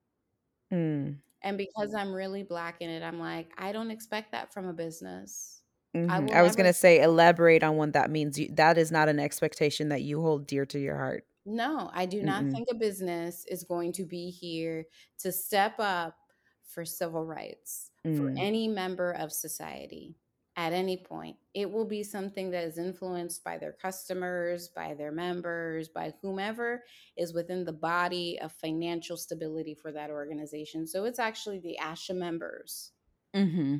[0.72, 4.66] Mm, and because i'm really black in it i'm like i don't expect that from
[4.68, 5.62] a business
[5.96, 6.06] mhm.
[6.08, 8.38] will I was never- going to say, elaborate on what that means.
[8.38, 11.24] You, that is not an expectation that you hold dear to your heart.
[11.46, 12.52] no i do not Mm-mm.
[12.52, 14.84] think a business is going to be here
[15.20, 16.16] to step up
[16.64, 18.38] for civil rights for Mm.
[18.38, 20.14] any member of society
[20.58, 21.36] at any point.
[21.54, 26.82] It will be something that is influenced by their customers, by their members, by whomever
[27.16, 30.84] is within the body of financial stability for that organization.
[30.84, 32.90] So it's actually the ASHA members'
[33.34, 33.76] mm-hmm.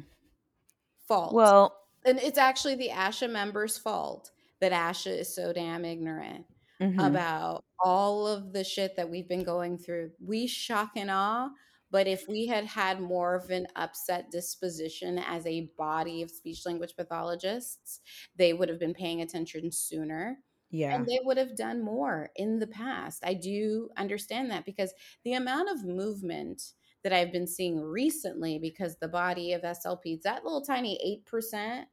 [1.08, 1.34] fault.
[1.34, 6.46] Well, and it's actually the ASHA members' fault that ASHA is so damn ignorant
[6.80, 7.04] mhm.
[7.04, 10.12] about all of the shit that we've been going through.
[10.24, 11.48] We shock and awe,
[11.90, 16.66] but if we had had more of an upset disposition as a body of speech
[16.66, 18.01] language pathologists,
[18.37, 20.38] they would have been paying attention sooner
[20.70, 20.94] yeah.
[20.94, 23.24] and they would have done more in the past.
[23.24, 24.92] I do understand that because
[25.24, 26.74] the amount of movement
[27.05, 31.88] that I've been seeing recently because the body of SLPs, that little tiny 8%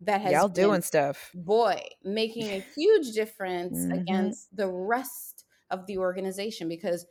[0.00, 1.34] that has Y'all been doing stuff.
[1.34, 3.92] boy, making a huge difference Mhm.
[3.92, 7.06] against the rest of the organization because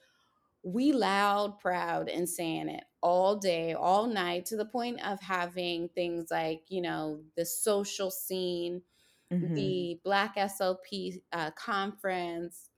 [0.68, 5.90] we loud, proud, and saying it all day, all night, to the point of having
[5.90, 8.84] things like, you know, the social scene,
[9.32, 9.48] Mhm.
[9.54, 12.70] the Black SLP uh, conference,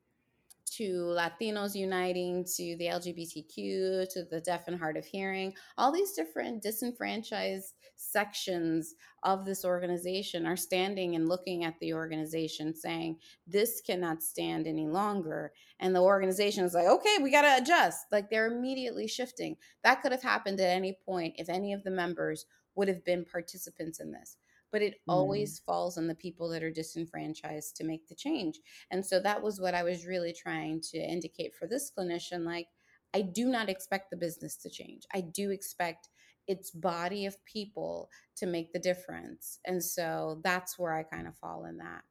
[0.77, 6.13] to Latinos Uniting, to the LGBTQ, to the deaf and hard of hearing, all these
[6.13, 13.81] different disenfranchised sections of this organization are standing and looking at the organization saying, this
[13.81, 15.51] cannot stand any longer.
[15.79, 18.05] And the organization is like, okay, we got to adjust.
[18.11, 19.57] Like they're immediately shifting.
[19.83, 23.25] That could have happened at any point if any of the members would have been
[23.25, 24.37] participants in this.
[24.71, 25.07] But it Mm.
[25.07, 28.59] always falls on the people that are disenfranchised to make the change.
[28.91, 32.45] And so that was what I was really trying to indicate for this clinician.
[32.45, 32.67] Like,
[33.13, 35.05] I do not expect the business to change.
[35.13, 36.09] I do expect
[36.47, 39.59] its body of people to make the difference.
[39.65, 42.03] And so that's where I kind of fall in that.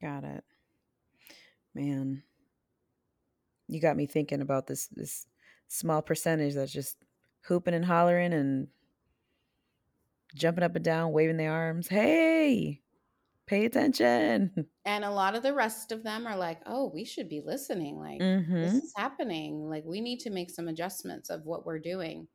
[0.00, 0.44] Got it.
[1.74, 2.22] Man.
[3.68, 5.26] You got me thinking about this this
[5.68, 6.96] small percentage that's just
[7.42, 8.68] hooping and hollering and
[10.34, 11.88] jumping up and down, waving their arms.
[11.88, 12.82] Hey,
[13.46, 14.66] pay attention.
[14.86, 17.98] And a lot of the rest of them are like, oh, we should be listening.
[17.98, 19.68] Like, hmm this is happening.
[19.68, 22.26] Like, we need to make some adjustments of what we're doing.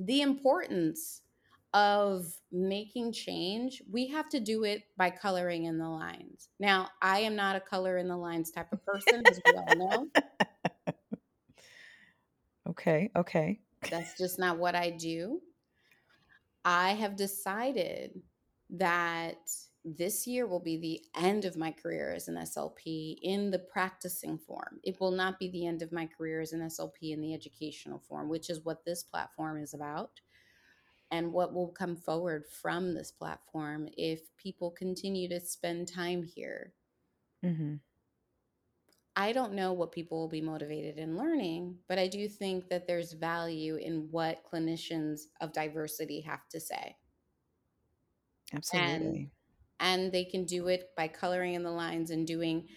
[0.00, 1.22] The importance
[1.74, 6.48] of making change, we have to do it by coloring in the lines.
[6.58, 9.74] Now, I am not a color in the lines type of person, as we all
[9.76, 10.08] know.
[12.68, 13.60] Okay, okay.
[13.90, 15.40] That's just not what I do.
[16.68, 18.20] I have decided
[18.68, 19.38] that
[19.86, 24.36] this year will be the end of my career as an SLP in the practicing
[24.36, 24.78] form.
[24.82, 28.02] It will not be the end of my career as an SLP in the educational
[28.06, 30.20] form, which is what this platform is about
[31.10, 36.74] and what will come forward from this platform if people continue to spend time here.
[37.42, 37.76] hmm
[39.18, 42.86] I don't know what people will be motivated in learning, but I do think that
[42.86, 46.96] there's value in what clinicians of diversity have to say.
[48.54, 49.32] Absolutely.
[49.80, 52.68] And they can do it by coloring in the lines and doing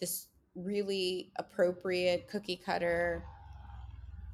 [0.00, 3.22] this really appropriate cookie cutter.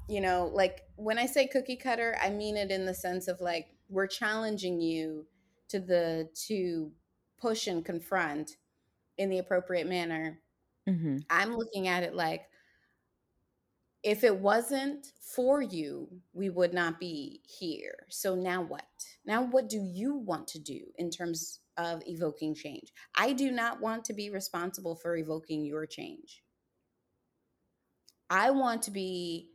[0.07, 3.41] You know, like when I say cookie cutter, I mean it in the sense of
[3.41, 5.27] like we're challenging you
[5.67, 6.93] to the to
[7.37, 8.55] push and confront
[9.17, 10.39] in the appropriate manner
[10.89, 12.49] hmm I'm looking at it like
[14.03, 18.05] if it wasn't for you, we would not be here.
[18.09, 18.87] So now what?
[19.25, 22.93] Now, what do you want to do in terms of evoking change?
[23.15, 26.43] I do not want to be responsible for evoking your change.
[28.29, 29.49] I want to be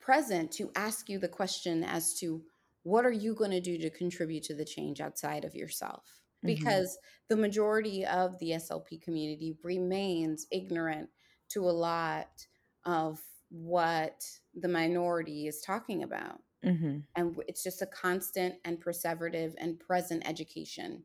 [0.00, 2.42] present to ask you the question as to
[2.82, 6.19] what are you going to do to contribute to the change outside of yourself?
[6.42, 6.84] Mhm.
[6.84, 11.10] Because the majority of the SLP community remains ignorant
[11.50, 12.46] to a lot
[12.84, 16.42] of what the minority is talking about.
[16.62, 17.06] Mhm.
[17.16, 21.04] And it's just a constant and perseverative and present education.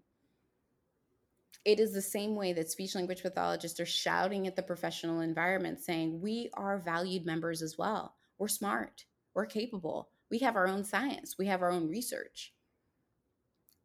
[1.66, 5.82] It is the same way that speech language pathologists are shouting at the professional environment
[5.82, 8.16] saying, We are valued members as well.
[8.38, 12.56] We're smart, we're capable, we have our own science, we have our own research.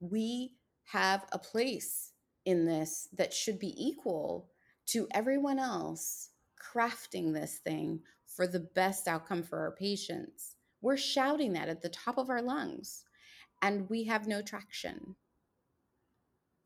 [0.01, 0.57] We
[0.93, 2.13] have a place
[2.45, 4.51] in this that should be equal
[4.87, 6.31] to everyone else
[6.61, 10.57] crafting this thing for the best outcome for our patients.
[10.81, 13.05] We're shouting that at the top of our lungs,
[13.63, 15.17] and we have no traction.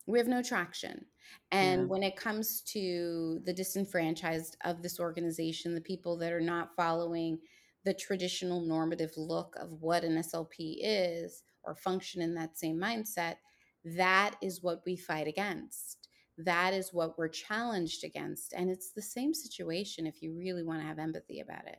[0.06, 1.06] We have no traction.
[1.50, 1.86] And Yeah.
[1.88, 7.38] when it comes to the disenfranchised of this organization, the people that are not following
[7.84, 13.36] the traditional normative look of what an SLP is or function in that same mindset,
[13.84, 16.08] that is what we fight against.
[16.38, 18.52] That is what we're challenged against.
[18.54, 21.78] And it's the same situation if you really want to have empathy about it.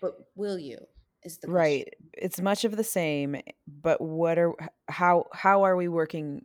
[0.00, 0.78] But will you?
[1.24, 1.54] Is the question.
[1.54, 1.94] Right.
[2.14, 4.54] It's much of the same, eh, but what are
[4.88, 6.44] how how are we working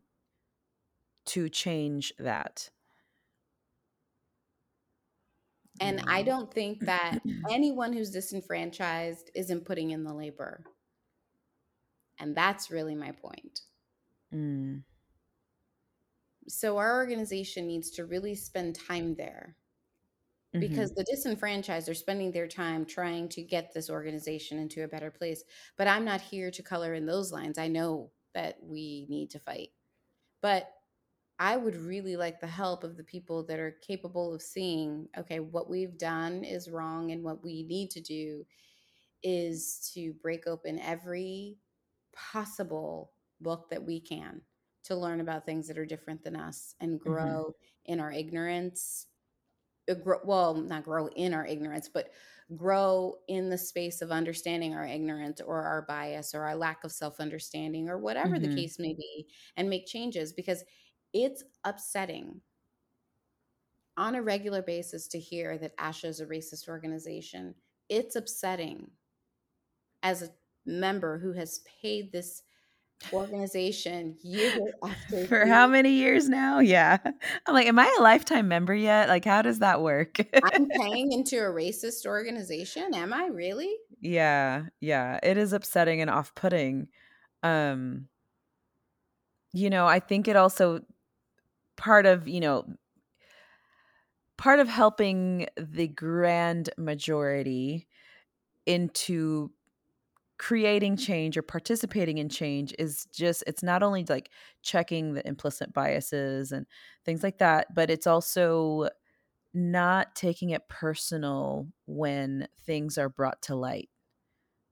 [1.27, 2.69] to change that?
[5.79, 7.19] And I don't think that
[7.49, 10.63] anyone who's disenfranchised isn't putting in the labor.
[12.19, 13.61] And that's really my point.
[14.33, 14.83] Mm.
[16.49, 19.57] So our organization needs to really spend time there
[20.53, 20.81] Mhm.
[20.81, 25.11] because the disenfranchised are spending their time trying to get this organization into a better
[25.11, 25.43] place.
[25.77, 27.57] But I'm not here to color in those lines.
[27.57, 29.69] I know that we need to fight.
[30.41, 30.73] But
[31.39, 35.39] I would really like the help of the people that are capable of seeing, okay,
[35.41, 38.45] what we've done is wrong and what we need to do
[39.23, 41.59] is to break open every
[42.17, 44.41] possible book that we can
[44.85, 47.53] to learn about things that are different than us and grow
[47.85, 49.07] in our ignorance.
[49.89, 49.95] uh,
[50.25, 52.11] Well, not grow in our ignorance, but
[52.55, 56.91] grow in the space of understanding our ignorance or our bias or our lack of
[56.91, 58.49] self understanding or whatever the Mhm.
[58.49, 60.63] case may be and make changes because
[61.13, 62.41] it's upsetting
[63.97, 67.55] on a regular basis to hear that ASHA is a racist organization.
[67.89, 68.91] It's upsetting
[70.03, 70.29] as a
[70.67, 72.43] member who has paid this
[73.13, 75.45] organization year after For year.
[75.45, 76.59] how many years now?
[76.59, 76.97] Yeah.
[77.45, 79.09] I'm like, am I a lifetime member yet?
[79.09, 80.17] Like, how does that work?
[80.41, 82.93] I'm paying into a racist organization.
[82.93, 83.73] Am I really?
[84.01, 85.19] yeah, yeah.
[85.23, 86.89] It is upsetting and off-putting.
[87.43, 88.07] Um,
[89.53, 90.81] you know, I think it also
[91.77, 92.65] part of, you know,
[94.37, 97.87] part of helping the grand majority
[98.65, 99.51] into
[100.37, 104.29] creating change or participating in change is just it's not only like
[104.61, 106.65] checking the implicit biases and
[107.05, 108.87] things like that but it's also
[109.53, 113.89] not taking it personal when things are brought to light.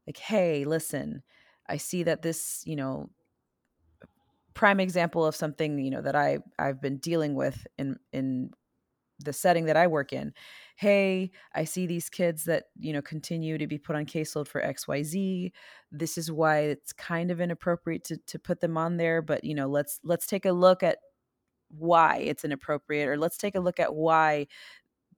[0.08, 1.24] Like hey listen
[1.68, 3.10] i see that this you know
[4.54, 8.52] prime example of something you know that i i've been dealing with in in
[9.20, 10.34] the setting that I work in.
[10.76, 14.62] Hey, I see these kids that, you know, continue to be put on caseload for
[14.62, 15.52] XYZ.
[15.92, 19.56] This is why it's kind of inappropriate to to put them on there, but you
[19.56, 20.98] know, let's let's take a look at
[21.70, 24.48] why it's inappropriate or let's take a look at why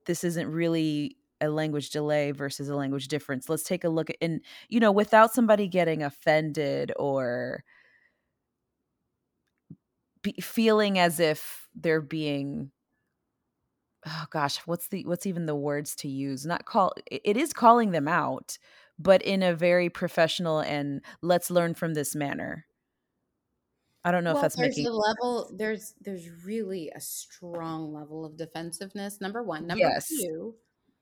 [0.05, 3.49] this isn't really a language delay versus a language difference.
[3.49, 7.63] Let's take a look at and you know, without somebody getting offended or
[10.21, 12.71] be, feeling as if they're being
[14.05, 17.91] oh gosh what's the what's even the words to use not call it is calling
[17.91, 18.57] them out
[18.99, 22.65] but in a very professional and let's learn from this manner
[24.03, 28.25] i don't know if that's there's making a level, there's there's really a strong level
[28.25, 29.19] of defensiveness.
[29.21, 29.67] Number one.
[29.67, 30.55] Number yes two,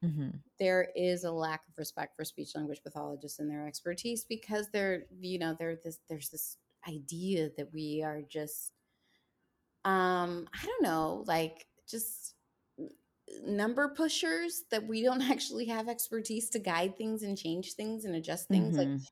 [0.03, 0.43] Mhm.
[0.59, 5.05] there is a lack of respect for speech language pathologists and their expertise because they're,
[5.19, 8.71] you know, there this there's this idea that we are just
[9.83, 12.35] um, I don't know, like just
[13.43, 18.15] number pushers that we don't actually have expertise to guide things and change things and
[18.15, 18.77] adjust things.
[18.77, 19.05] Like Mhm.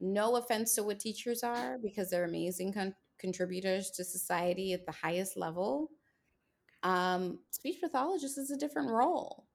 [0.00, 4.92] no offense to what teachers are because they're amazing con- contributors to society at the
[4.92, 5.90] highest level.
[6.82, 9.46] Um, speech pathologist is a different role,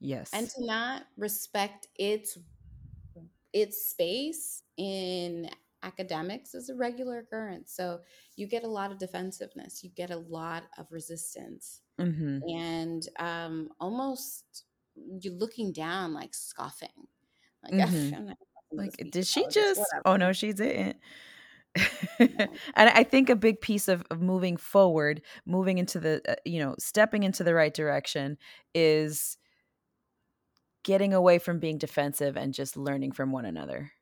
[0.00, 2.38] yes and to not respect its
[3.52, 5.50] its space in
[5.82, 7.72] academics is a regular occurrence.
[7.72, 8.02] So
[8.36, 12.46] you get a lot of defensiveness, you get a lot of resistance, Mm-hmm.
[12.48, 14.64] and um, almost
[14.96, 17.08] you're looking down, like scoffing.
[17.62, 18.16] Like, Mhm.
[18.16, 18.38] I'm not
[18.72, 19.88] listening to Like, did she just?
[19.88, 20.98] pathologist, Oh no, she didn't.
[22.74, 26.58] And I think a big piece of, of moving forward, moving into the, uh, you
[26.60, 28.38] know, stepping into the right direction
[28.74, 29.38] is
[30.84, 33.92] getting away from being defensive and just learning from one another.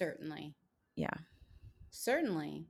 [0.00, 0.54] Certainly.
[0.96, 1.14] Yeah.
[1.90, 2.68] Certainly.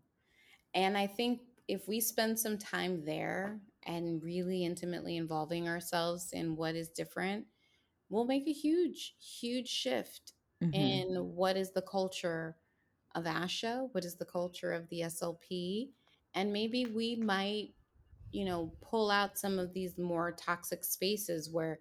[0.75, 6.57] And I think if we spend some time there and really intimately involving ourselves in
[6.57, 7.47] what is different,
[8.11, 10.73] we'll make a huge, huge shift Mhm.
[10.75, 12.59] in what is the culture
[13.15, 15.93] of ASHA, what is the culture of the SLP,
[16.35, 17.75] and maybe we might,
[18.33, 21.81] you know, pull out some of these more toxic spaces where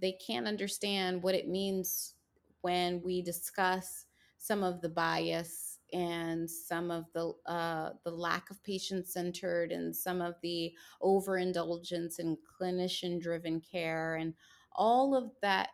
[0.00, 2.16] they can't understand what it means
[2.62, 4.06] when we discuss
[4.38, 9.94] some of the bias and some of the uh, the lack of patient centered and
[9.94, 10.72] some of the
[11.02, 14.34] overindulgence in clinician driven care and
[14.72, 15.70] all of that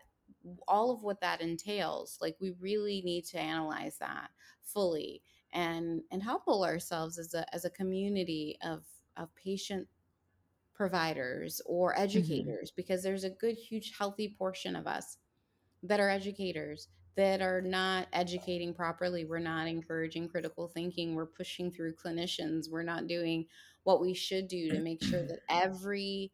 [0.68, 4.28] all of what that entails like we really need to analyze that
[4.62, 8.84] fully and and humble ourselves as a as a community of
[9.16, 9.86] of patient
[10.74, 12.76] providers or educators mm-hmm.
[12.76, 15.18] because there's a good huge healthy portion of us
[15.82, 21.70] that are educators that are not educating properly we're not encouraging critical thinking we're pushing
[21.70, 23.46] through clinicians we're not doing
[23.84, 26.32] what we should do to make sure that every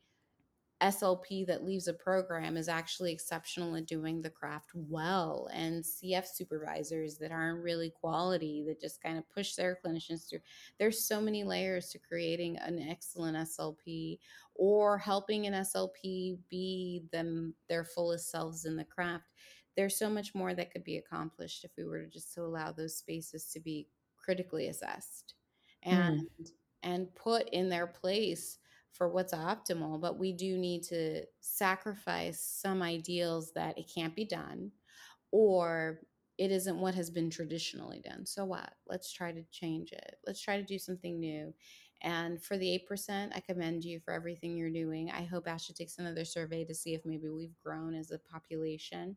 [0.81, 6.27] SLP that leaves a program is actually exceptional at doing the craft well, and CF
[6.27, 10.41] supervisors that aren't really quality that just kind of push their clinicians through.
[10.79, 14.19] There's so many layers to creating an excellent SLP
[14.55, 19.30] or helping an SLP be them their fullest selves in the craft.
[19.77, 22.73] There's so much more that could be accomplished if we were to just to allow
[22.73, 25.35] those spaces to be critically assessed
[25.83, 26.51] and mm.
[26.83, 28.59] and put in their place
[28.93, 34.25] for what's optimal, but we do need to sacrifice some ideals that it can't be
[34.25, 34.73] done
[35.31, 36.01] or
[36.39, 38.27] it isn't what has been traditionally done.
[38.27, 38.73] So what?
[38.89, 40.17] Let's try to change it.
[40.27, 41.55] Let's try to do something new.
[42.03, 45.11] And for the 8%, I commend you for everything you're doing.
[45.11, 49.17] I hope ASHA takes another survey to see if maybe we've grown as a population.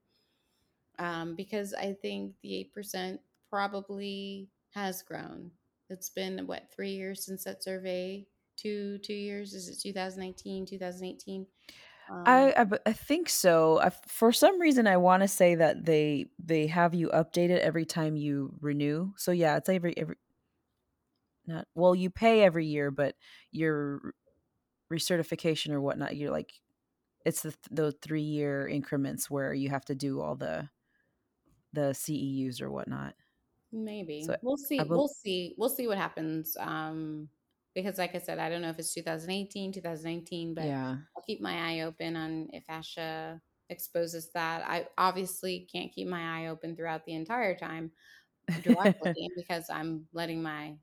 [0.99, 3.17] Um, because I think the 8%
[3.49, 5.51] probably has grown.
[5.89, 8.25] It's been, what, three years since that survey
[8.55, 11.47] two two years is it 2019 2018
[12.09, 13.79] um, I, I, I think so.
[13.79, 17.85] I, for some reason, I want to say that they they have you updated every
[17.85, 19.13] time you renew.
[19.15, 20.17] So yeah, it's every every
[21.47, 23.15] not well, you pay every year, but
[23.51, 24.13] your
[24.91, 26.51] recertification or whatnot, you're like
[27.25, 30.67] it's the the three year increments where you have to do all the
[31.73, 33.15] the CEUs or whatnot.
[33.71, 34.79] Maybe so we'll see.
[34.79, 35.55] Be- we'll see.
[35.57, 36.55] We'll see what happens.
[36.59, 37.29] Um,
[37.73, 40.95] because like I said, I don't know if it's 2018, 2019, but yeah.
[41.17, 44.63] I'll keep my eye open on if ASHA exposes that.
[44.67, 47.91] I obviously can't keep my eye open throughout the entire time
[48.61, 50.75] directly because I'm letting my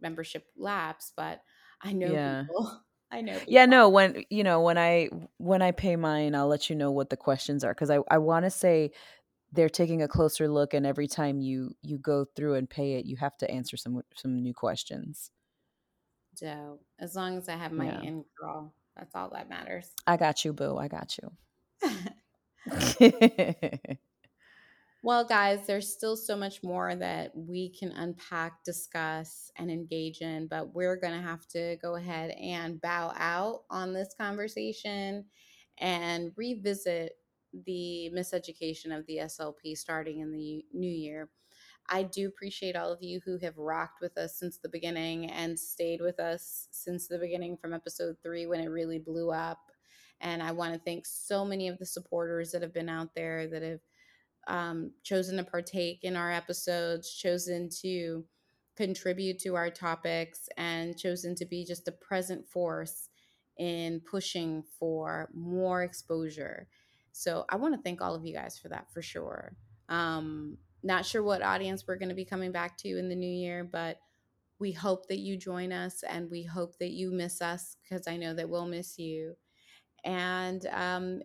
[0.00, 1.42] membership lapse, but
[1.82, 2.42] I know yeah.
[2.42, 2.80] people.
[3.12, 3.34] I know.
[3.34, 3.52] People.
[3.52, 6.90] Yeah, no, when you know, when I when I pay mine, I'll let you know
[6.90, 8.90] what the questions are because I, I wanna say
[9.52, 13.06] they're taking a closer look and every time you you go through and pay it,
[13.06, 15.30] you have to answer some some new questions.
[16.34, 18.00] So as long as I have my yeah.
[18.02, 19.90] in girl, that's all that matters.
[20.06, 20.76] I got you, boo.
[20.76, 21.32] I got you.
[25.02, 30.46] well, guys, there's still so much more that we can unpack, discuss, and engage in,
[30.48, 35.24] but we're going to have to go ahead and bow out on this conversation
[35.78, 37.12] and revisit
[37.64, 41.30] the miseducation of the SLP starting in the new year.
[41.88, 45.58] I do appreciate all of you who have rocked with us since the beginning and
[45.58, 49.60] stayed with us since the beginning from episode three when it really blew up.
[50.20, 53.46] And I want to thank so many of the supporters that have been out there
[53.48, 53.80] that have
[54.48, 58.24] um, chosen to partake in our episodes, chosen to
[58.76, 63.08] contribute to our topics, and chosen to be just a present force
[63.58, 66.68] in pushing for more exposure.
[67.16, 69.56] So I want to thank all of you guys for that for sure.
[69.88, 73.26] Um, not sure what audience we're going to be coming back to in the new
[73.26, 73.98] year, but
[74.58, 78.18] we hope that you join us and we hope that you miss us because I
[78.18, 79.34] know that we'll miss you.
[80.04, 81.22] And um,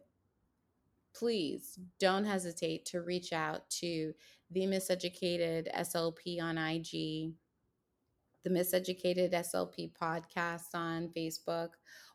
[1.13, 4.13] please don't hesitate to reach out to
[4.49, 7.33] the Miseducated SLP on IG,
[8.43, 11.71] the Miseducated SLP podcast on Facebook,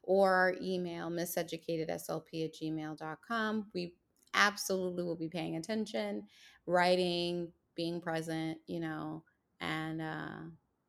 [0.06, 3.66] or our email, miseducatedslp at gmail.com.
[3.74, 3.94] We
[4.32, 6.24] absolutely will be paying attention,
[6.66, 9.24] writing, being present, you know,
[9.60, 10.38] and uh,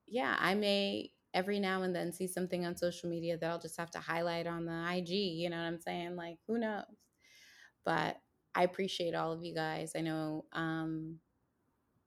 [0.07, 3.77] yeah, I may every now and then see something on social media that I'll just
[3.77, 5.09] have to highlight on the IG.
[5.09, 6.15] You know what I'm saying?
[6.15, 6.83] Like, who knows?
[7.85, 8.17] But
[8.55, 9.91] I appreciate all of you guys.
[9.95, 11.19] I know um,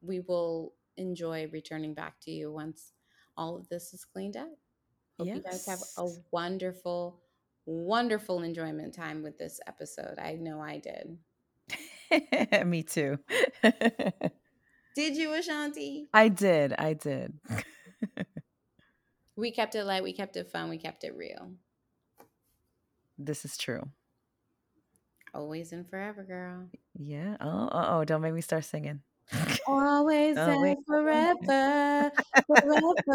[0.03, 2.93] we will enjoy returning back to you once
[3.37, 4.49] all of this is cleaned up.
[5.21, 7.21] Hope you guys have a wonderful,
[7.66, 10.18] wonderful enjoyment time with this episode.
[10.18, 11.18] I know I did.
[12.66, 13.18] Me too.
[14.95, 16.07] did you, Ashanty?
[16.14, 16.73] I did.
[16.73, 17.35] I did.
[19.37, 20.03] we kept it light.
[20.03, 20.71] We kept it fun.
[20.71, 21.51] We kept it real.
[23.18, 23.91] This is true.
[25.35, 26.71] Always and forever, girl.
[26.99, 27.37] Yeah.
[27.43, 29.03] Oh, oh, don't make me start singing.
[29.66, 32.12] Always oh, and forever,
[32.47, 33.11] forever.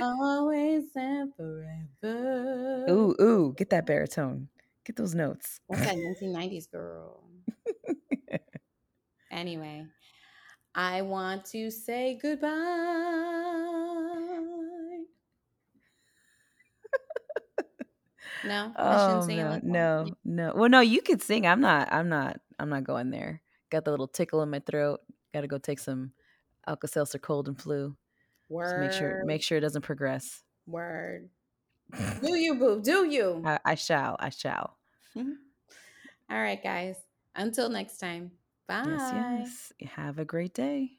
[0.00, 2.86] Always and forever.
[2.90, 4.48] Ooh, ooh, get that baritone.
[4.84, 5.60] Get those notes.
[5.68, 7.24] That's that 1990s girl.
[9.30, 9.86] anyway,
[10.74, 12.52] I want to say goodbye.
[18.44, 20.52] No, oh, no, like no, no.
[20.54, 21.46] Well, no, you could sing.
[21.46, 21.92] I'm not.
[21.92, 22.40] I'm not.
[22.58, 23.42] I'm not going there.
[23.70, 25.00] Got the little tickle in my throat.
[25.32, 26.12] Got to go take some
[26.66, 27.96] Alka Seltzer cold and flu.
[28.48, 28.80] Word.
[28.80, 30.42] make sure make sure it doesn't progress.
[30.66, 31.28] Word.
[32.20, 32.80] do you, boo?
[32.82, 33.42] Do you?
[33.44, 34.16] I, I shall.
[34.18, 34.76] I shall.
[35.16, 35.24] All
[36.30, 36.96] right, guys.
[37.34, 38.32] Until next time.
[38.66, 38.84] Bye.
[38.86, 39.90] Yes, yes.
[39.92, 40.92] Have a great day.